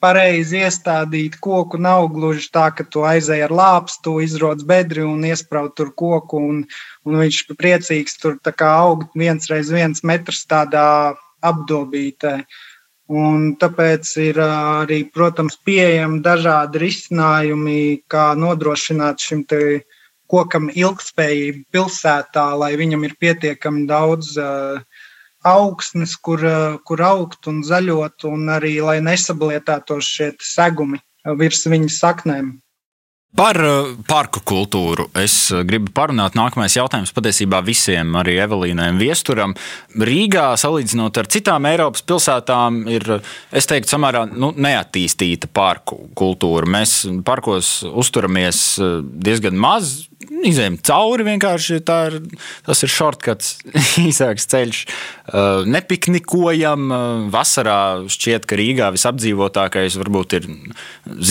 [0.04, 5.74] pareizi iestādīt koku nav gluži tā, ka tu aizēji ar lāpstu, izrodas bedri un iesprāst
[5.80, 6.62] tur koku, un,
[7.08, 11.16] un viņš priecīgs tur aug viens reiz viens metrs tādā
[11.46, 12.36] apdobītē.
[13.10, 19.46] Un tāpēc ir arī, protams, pieejami dažādi risinājumi, kā nodrošināt šim
[20.30, 24.38] kokam ilgspējību pilsētā, lai viņam ir pietiekami daudz
[25.42, 26.46] augsnes, kur,
[26.86, 31.02] kur augt un zaļot, un arī lai nesablietētos šie segumi
[31.40, 32.60] virs viņu saknēm.
[33.38, 36.34] Par uh, parku kultūru es uh, gribu parunāt.
[36.34, 39.54] Nākamais jautājums patiesībā visiem, arī Evelīnai Viesturam.
[39.94, 43.06] Rīgā, salīdzinot ar citām Eiropas pilsētām, ir,
[43.54, 46.72] es teiktu, samērā nu, neattīstīta parku kultūra.
[46.74, 48.64] Mēs parkos uzturamies
[49.22, 51.80] diezgan maz, izējām cauri vienkārši.
[51.80, 52.18] Ir,
[52.68, 53.56] tas ir shortcuts,
[54.08, 54.82] īsāks ceļš.
[55.30, 56.88] Uh, nepiknikojam.
[56.90, 57.80] Uh, vasarā
[58.12, 60.48] šķiet, ka Rīgā visapdzīvotākais varbūt ir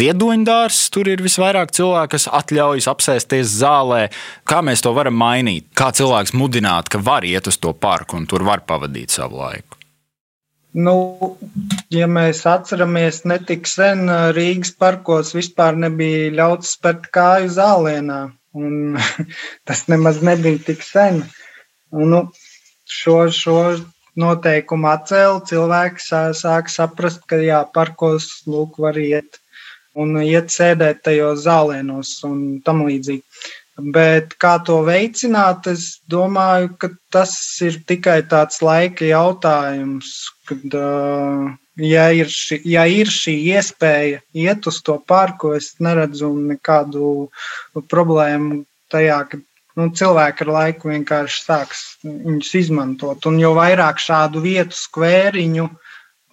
[0.00, 0.82] ziedoņdārs.
[0.94, 4.06] Tur ir visvairāk cilvēku, kas atļaujas apsēsties zālē.
[4.48, 5.70] Kā mēs to varam mainīt?
[5.78, 9.78] Kā cilvēks mudināt, ka var iet uz to parku un tur var pavadīt savu laiku?
[10.76, 10.94] Nu,
[11.90, 14.04] ja mēs atceramies, netik sen
[14.36, 18.18] Rīgas parkos vispār nebija ļauts spērt kāju zālienā.
[18.58, 18.98] Un
[19.68, 21.22] tas nemaz nebija tik sen.
[21.94, 22.22] Un, nu,
[22.88, 23.58] šo, šo
[24.18, 26.04] noteikumu atcēla, cilvēki
[26.36, 29.38] sāk saprast, ka jā, parkos lūk, var iet
[29.98, 33.22] un iet sēdēt tajos zālienos un tam līdzīgi.
[33.94, 37.32] Bet kā to veicināt, es domāju, ka tas
[37.62, 40.10] ir tikai tāds laika jautājums,
[40.50, 46.30] kad uh, ja ir, ši, ja ir šī iespēja iet uz to parku, es neredzu
[46.52, 47.28] nekādu
[47.90, 49.40] problēmu tajā, ka
[49.78, 53.28] nu, cilvēki ar laiku vienkārši sāks viņus izmantot.
[53.30, 55.68] Un jo vairāk šādu vietu, skvēriņu,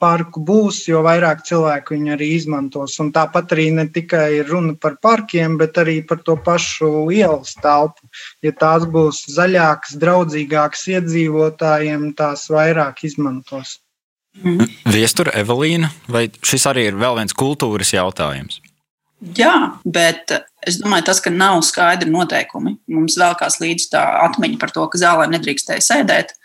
[0.02, 2.98] parku būs, jo vairāk cilvēku viņu arī izmantos.
[3.04, 8.10] Un tāpat arī ne tikai runa par parkiem, bet arī par to pašu ielas telpu.
[8.46, 13.80] Ja tās būs zaļākas, draudzīgākas iedzīvotājiem, tās vairāk izmantos.
[14.44, 14.68] Mm.
[14.92, 18.60] Viestura Evelīna, vai šis arī ir vēl viens kultūras jautājums?
[19.36, 19.54] Jā,
[19.88, 20.34] bet
[20.68, 22.76] es domāju, tas, ka nav skaidri noteikumi.
[22.92, 26.36] Mums vēl kāds līdz tā atmiņa par to, ka zālē nedrīkstēja sēdēt.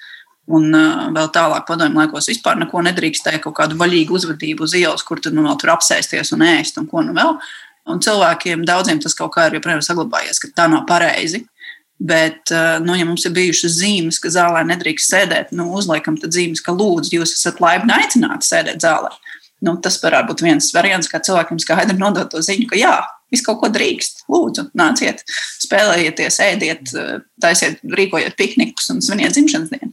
[0.51, 5.05] Un uh, vēl tālāk, padomju laikos, vispār neko nedrīkstēja kaut kādu vaļīgu uzvedību uz ielas,
[5.07, 7.37] kur tur nu vēl tur apsēsties un ēst un ko nu vēl.
[7.91, 11.45] Un cilvēkiem daudziem tas kaut kā ir joprojām saglabājies, ka tā nav pareizi.
[12.01, 16.33] Bet, eh, nu, ja mums ir bijušas zīmes, ka zālē nedrīkst sēdēt, nu, uzliekam tad
[16.33, 19.13] zīmes, ka lūdzu, jūs esat laipni aicināti sēdēt zālē.
[19.61, 22.95] Nu, tas varētu būt viens variants, kā cilvēkiem skaidri nodot to ziņu, ka jā,
[23.29, 24.25] viss kaut ko drīkst.
[24.33, 25.21] Lūdzu, nāciet,
[25.61, 29.93] spēlējieties, ēdiet, eh, taisiet, rīkojiet piknikus un sviniet dzimšanas dienu.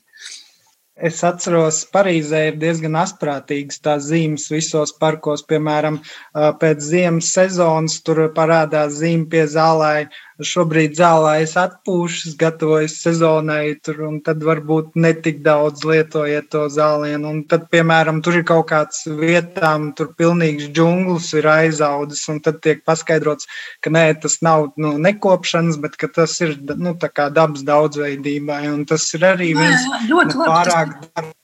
[0.98, 5.44] Es atceros, Parīzē ir diezgan asprātīgas tās zīmes visos parkos.
[5.46, 6.00] Piemēram,
[6.34, 10.08] pēc ziemas sezonas tur parādās zīme pie zālē.
[10.38, 17.32] Šobrīd zālē es atpūšos, gatavojos sezonai, tur, un tad varbūt netik daudz lietojiet to zālienu.
[17.32, 22.62] Un tad, piemēram, tur ir kaut kāds vietām, tur pilnīgs džunglis ir aizaudzis, un tad
[22.66, 23.50] tiek paskaidrots,
[23.82, 28.62] ka nē, tas nav nu, nekopšanas, bet tas ir nu, dabas daudzveidībai.
[28.76, 31.37] Un tas ir arī viens no nu, pārāk darbs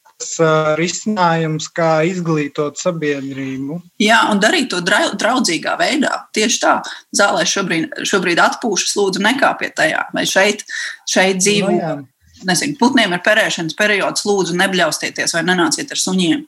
[0.80, 3.80] risinājums, kā izglītot sabiedrību.
[4.02, 6.14] Jā, un darīt to draudzīgā veidā.
[6.36, 6.78] Tieši tā,
[7.16, 10.08] zālē šobrīd, šobrīd atpūšas, lūdzu, nekāpiet tajā.
[10.16, 10.64] Vai šeit,
[11.10, 16.44] šeit dzīvo, no, nu nezinu, putniem ir perēšanas periods, lūdzu, nebļaustieties vai nenāciet ar suņiem.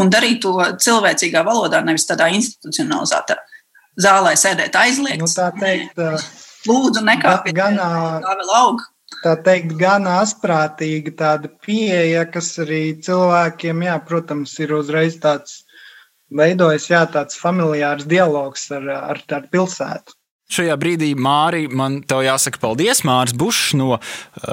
[0.00, 3.36] Un darīt to cilvēcīgā valodā, nevis tādā institucionalizētā
[4.00, 5.20] zālē sēdēt aizliegts.
[5.20, 6.00] Nu, tā teikt,
[6.68, 7.54] lūdzu, nekāpiet.
[7.56, 8.86] Gan, tā vēl aug
[9.22, 15.62] tā teikt, gan asprātīga tāda pieeja, kas arī cilvēkiem, jā, protams, ir uzreiz tāds
[16.32, 20.16] veidojas, jā, tāds familiārs dialogs ar, ar, ar pilsētu.
[20.52, 23.00] Šajā brīdī, Mārī, man te jāsaka paldies.
[23.08, 23.94] Māris Bušs no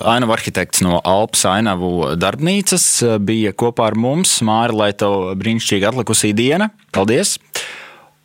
[0.07, 2.85] Ainavu arhitekts no Alpas Ainavu darbnīcas
[3.19, 4.37] bija kopā ar mums.
[4.47, 6.69] Māri, lai tev brīnišķīgi atlikusī diena.
[6.95, 7.35] Paldies!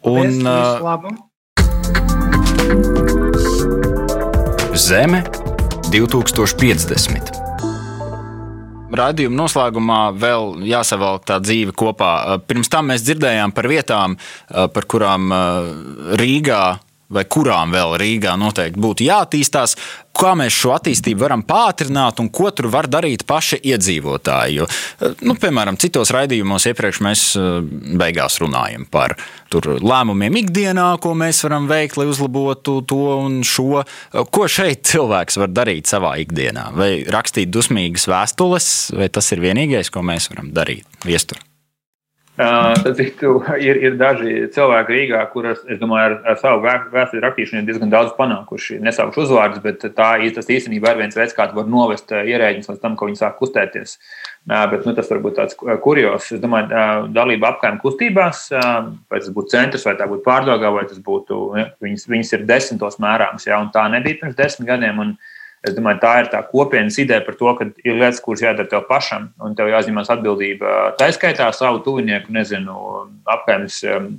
[0.06, 1.24] Un, paldies,
[4.84, 5.24] Zeme
[5.94, 7.36] 2050.
[8.94, 12.38] Radījuma noslēgumā vēl jāsavalk tā dzīve kopā.
[12.48, 14.16] Pirms tam mēs dzirdējām par vietām,
[14.50, 15.30] par kurām
[16.18, 16.62] Rīgā
[17.14, 19.76] vai kurām vēl Rīgā noteikti būtu jāattīstās,
[20.14, 24.58] kā mēs šo attīstību varam pātrināt un ko tur var darīt paši iedzīvotāji.
[24.58, 24.68] Jo,
[25.26, 27.48] nu, piemēram, citos raidījumos iepriekš mēs eh,
[28.00, 29.16] beigās runājam par
[29.54, 33.84] lēmumiem ikdienā, ko mēs varam veikt, lai uzlabotu to un šo.
[34.34, 36.70] Ko šeit cilvēks var darīt savā ikdienā?
[36.74, 40.88] Vai rakstīt dusmīgas vēstules, vai tas ir vienīgais, ko mēs varam darīt?
[41.06, 41.42] Viestur.
[42.34, 47.62] Uh, citu, ir, ir daži cilvēki Rīgā, kurus, es domāju, ar, ar savu vēsturi rakstīšanu
[47.68, 48.80] diezgan daudz panākuši.
[48.82, 52.96] Nesaukšu uzvārdus, bet tā tas īstenībā ir viens veids, kā var novest ierēģus līdz tam,
[52.98, 53.94] ka viņi sāk kustēties.
[54.50, 56.32] Bet, nu, tas var būt tāds kurjos.
[56.34, 56.74] Es domāju,
[57.14, 61.38] dalība apkaimē kustībās, vai tas būtu centrs, vai tā būtu pārdagā, vai tas būtu,
[61.86, 64.98] viņas, viņas ir desmitos mērāms, ja, tā nebija pirms desmit gadiem.
[65.06, 65.14] Un,
[65.64, 68.84] Es domāju, tā ir tā kopienas ideja par to, ka ir lietas, kuras jādara tev
[68.88, 70.92] pašam, un tev jāuzņemas atbildība.
[71.00, 72.74] Tā izskaitā savu tuvinieku, nezinu,
[73.32, 74.10] apgājums um,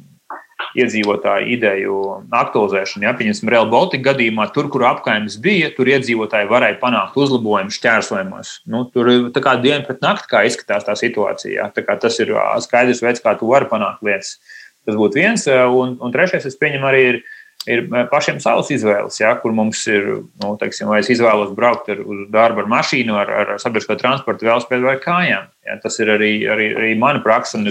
[0.79, 1.99] iedzīvotāju ideju
[2.35, 3.05] aktualizēšanu.
[3.05, 8.53] Ja, Pieņemsim, Real Baltica gadījumā, tur, kur apgājums bija, tur iedzīvotāji varēja panākt uzlabojumus šķērsojumos.
[8.71, 11.69] Nu, tur tā kā diena pret nakti, kā izskatās tā situācija.
[11.69, 11.95] Ja.
[12.01, 12.33] Tas ir
[12.65, 14.37] skaidrs veids, kā tu vari panākt lietas.
[14.85, 15.45] Tas būtu viens.
[15.49, 17.21] Un, un trešais, es pieņemu, arī ir
[17.69, 20.07] ir eh, pašiem savas izvēles, ja, kur mums ir,
[20.43, 24.47] nu, teiksim, vai es izvēlos braukt ar, uz darbu ar mašīnu, ar, ar sabiedrisko transportu,
[24.49, 25.49] velospēdu vai kājām.
[25.65, 27.61] Ja, tas ir arī, arī, arī mana praksa.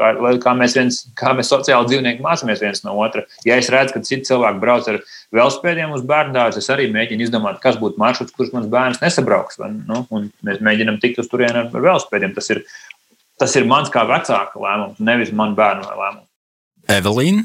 [0.00, 3.26] Tā ir kā mēs, viens, kā mēs sociāli dzīvnieki mācāmies viens no otra.
[3.46, 4.98] Ja es redzu, ka citi cilvēki brauc ar
[5.36, 9.60] velospēdiem uz bērnu dārzu, es arī mēģinu izdomāt, kas būtu maršruts, kurš mans bērns nesabrauks.
[9.60, 10.02] Vai, nu,
[10.48, 12.32] mēs mēģinām tikt uz turieni ar, ar velospēdiem.
[12.34, 12.64] Tas ir,
[13.38, 16.30] tas ir mans kā vecāka lēmums, nevis man bērnu lēmums.
[16.90, 17.44] Evelīna?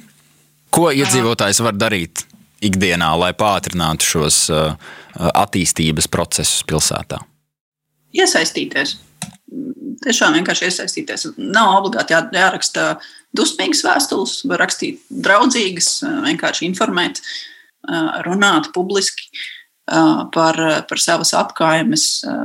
[0.74, 2.26] Ko iedzīvotājs var darīt
[2.65, 4.74] ikdienā, lai pātrinātu šos uh,
[5.15, 7.20] attīstības procesus pilsētā?
[8.18, 8.95] Iesaistīties.
[10.03, 11.28] Tiešām vienkārši iesaistīties.
[11.38, 12.88] Nav obligāti jā, jāraksta
[13.38, 19.32] dusmīgas vēstules, var rakstīt draudzīgas, uh, vienkārši informēt, uh, runāt publiski
[19.88, 22.01] par, par savas apgājumes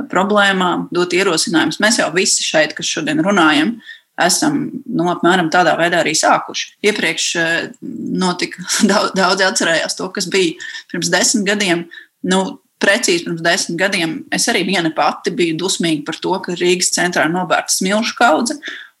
[0.07, 1.81] problēmām, dot ierosinājumus.
[1.83, 3.73] Mēs jau visi šeit, kas šodien runājam,
[4.21, 6.73] esam nu, apmēram tādā veidā arī sākuši.
[6.85, 10.57] Iepriekš eh, notika, daudz, daudz atcerējās to, kas bija
[10.91, 11.87] pirms desmit gadiem.
[12.29, 12.43] Nu,
[12.83, 17.29] Precīzi pirms desmit gadiem es arī viena pati biju dusmīga par to, ka Rīgas centrā
[17.31, 18.57] nobērta smilšu kaudze,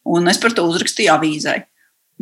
[0.07, 1.57] un es par to uzrakstīju avīzē.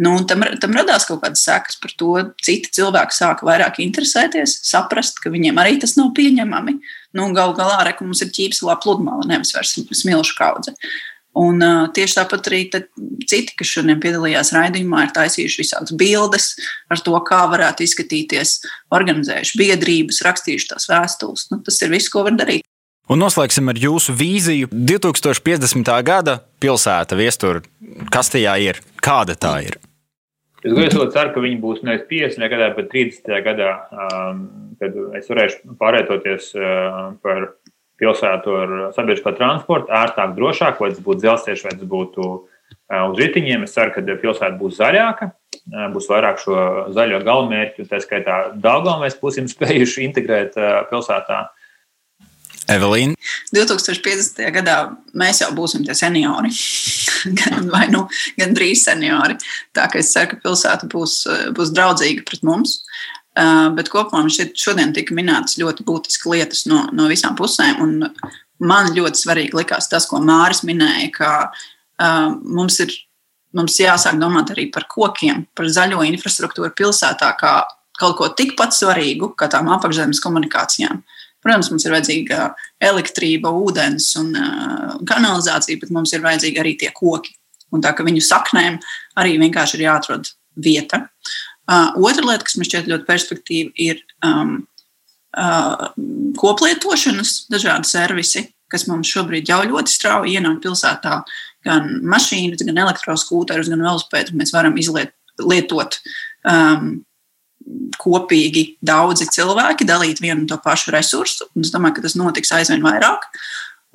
[0.02, 2.16] Nu, tam, tam radās kaut kādas sekas par to.
[2.42, 6.80] Citi cilvēki sāka vairāk interesēties, saprast, ka viņiem arī tas nav pieņemami.
[7.20, 10.74] Nu, Galu galā, re, mums ir ķīpselā pludmale, nevis vairs smilšu kaudze.
[10.74, 12.66] Uh, Un, uh, tieši tāpat arī
[13.24, 16.50] citi, kas šodien piedalījās raidījumā, ir taisījuši visādas bildes
[16.92, 18.58] ar to, kā varētu izskatīties,
[18.92, 21.48] organizējuši biedrības, rakstījuši tās vēstules.
[21.54, 22.68] Nu, tas ir viss, ko var darīt.
[23.12, 24.70] Un noslēgsim ar jūsu vīziju.
[24.72, 25.94] 2050.
[26.08, 27.64] gada pilsēta viestura,
[28.12, 28.84] kas tajā ir?
[29.04, 29.80] Kāda tā ir?
[30.62, 32.46] Es ļoti ceru, ka viņi būs nevis 50.
[32.52, 33.32] gadā, bet 30.
[33.48, 34.44] gadā, um,
[34.78, 37.48] kad es varēšu pārvietoties uh, par
[38.02, 42.28] pilsētu ar sabiedrisko transportu, ērtāk, drošāk, vai tas būtu dzelzceļš, vai tas būtu
[42.98, 43.66] uz ritiņiem.
[43.68, 45.32] Es ceru, ka pilsēta būs zaļāka,
[45.94, 46.58] būs vairāk šo
[46.96, 50.58] zaļo galamērķu, tā skaitā Dāngām mēs būsim spējuši integrēt
[50.92, 51.48] pilsētā.
[52.72, 53.18] Evelīna.
[53.56, 54.38] 2050.
[54.54, 54.76] gadā
[55.18, 56.52] mēs jau būsim tie seniori,
[57.40, 58.06] gan, vai nu
[58.38, 59.40] gan drīz seniori.
[59.76, 61.24] Tā kā es ceru, ka pilsēta būs,
[61.58, 62.82] būs draudzīga pret mums.
[63.32, 68.02] Bet kopumā man šķiet, šodien tika minētas ļoti būtiskas lietas no, no visām pusēm.
[68.62, 72.92] Man ļoti svarīgi likās tas, ko Māris minēja, ka uh, mums ir
[73.58, 77.56] mums jāsāk domāt arī par kokiem, par zaļo infrastruktūru pilsētā, kā
[78.00, 81.02] kaut ko tikpat svarīgu kā tām apakšzemes komunikācijām.
[81.42, 82.52] Protams, mums ir vajadzīga
[82.92, 87.34] elektrība, ūdens un uh, kanalizācija, bet mums ir vajadzīgi arī tie koki.
[87.72, 88.78] Un tā kā viņu saknēm
[89.18, 90.30] arī vienkārši ir jāatrod
[90.62, 91.06] vieta.
[91.08, 94.58] Uh, otra lieta, kas man šķiet ļoti perspektīva, ir um,
[95.38, 95.92] uh,
[96.40, 101.22] koplietošanas dažādi servisi, kas mums šobrīd jau ļoti strauji ienāk pilsētā.
[101.68, 106.00] Gan mašīnas, gan elektroskūterus, gan velospēdus mēs varam izlietot
[106.50, 107.02] um,
[108.02, 111.48] kopīgi daudzi cilvēki, dalīt vienu un to pašu resursu.
[111.62, 113.28] Es domāju, ka tas notiks aizvien vairāk.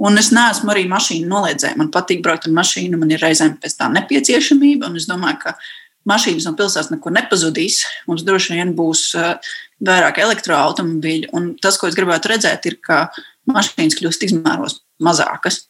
[0.07, 1.79] Un es neesmu arī mašīnu noliedzēja.
[1.81, 4.91] Man patīk braukt ar mašīnu, man ir reizēm pēc tā nepieciešamība.
[4.91, 5.55] Un es domāju, ka
[6.09, 7.83] mašīnas no pilsētas nekur nepazudīs.
[8.09, 9.55] Mums droši vien būs eh,
[9.87, 11.31] vairāk elektroautobīļu.
[11.37, 13.07] Un tas, ko es gribētu redzēt, ir, ka
[13.51, 15.65] mašīnas kļūst izmēros mazākas.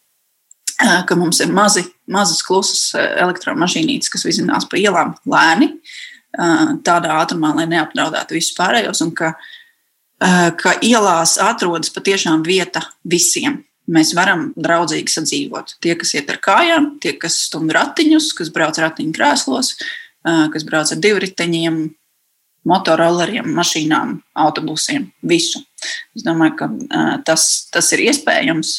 [0.77, 5.75] Eh, ka mums ir mazi, mazas, klusas eh, elektromašīnītes, kas vizinās pa ielām lēni,
[6.85, 9.31] tādā ātrumā, lai neapdraudētu visus pārējos, un ka,
[10.61, 13.63] ka ielās atrodas patiešām vieta visiem.
[13.89, 15.79] Mēs varam draudzīgi sadzīvot.
[15.81, 19.73] Tie, kas iet ar kājām, tie, kas stumj ratiņus, kas brauc ratiņu krēslos,
[20.53, 21.79] kas brauc ar divriteņiem,
[22.67, 25.63] motorolleriem, mašīnām, autobusiem, visu.
[26.17, 26.71] Es domāju, ka
[27.29, 28.73] tas, tas ir iespējams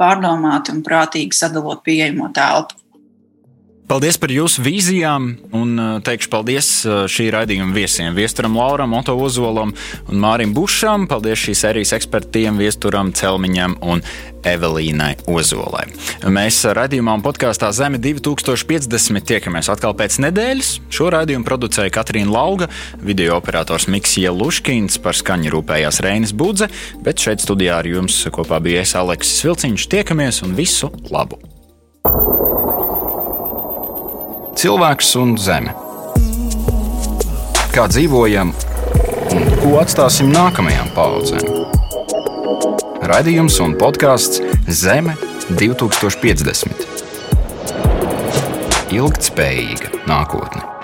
[0.00, 2.80] pārdomāti un prātīgi sadalot pieejamo telpu.
[3.86, 8.16] Paldies par jūsu vīzijām, un uh, teikšu paldies uh, šī raidījuma viesiem.
[8.18, 9.70] Viesturam Lauram, Oto Ozolam
[10.10, 11.04] un Mārim Bušam.
[11.06, 14.02] Paldies šīs serijas ekspertiem, Viesturam Celmiņam un
[14.42, 15.84] Evelīnai Ozolai.
[16.26, 20.72] Mēs raidījumā un podkāstā Zeme 2050 tiekamies atkal pēc nedēļas.
[20.90, 22.66] Šo raidījumu producēja Katrīna Lauga,
[22.98, 26.66] video operators Miksija Luškins, par skaņu rūpējās Reinis Budze,
[27.06, 29.92] bet šeit studijā ar jums kopā bija es Aleksis Vilciņš.
[29.94, 31.38] Tiekamies un visu labu!
[34.56, 35.74] Cilvēks un zeme.
[37.74, 38.54] Kā dzīvojam
[39.36, 41.44] un ko atstāsim nākamajām paudzēm?
[43.06, 44.40] Radījums un podkāsts
[44.72, 45.14] Zeme
[45.50, 46.88] 2050.
[48.96, 50.75] Ilgtspējīga nākotne.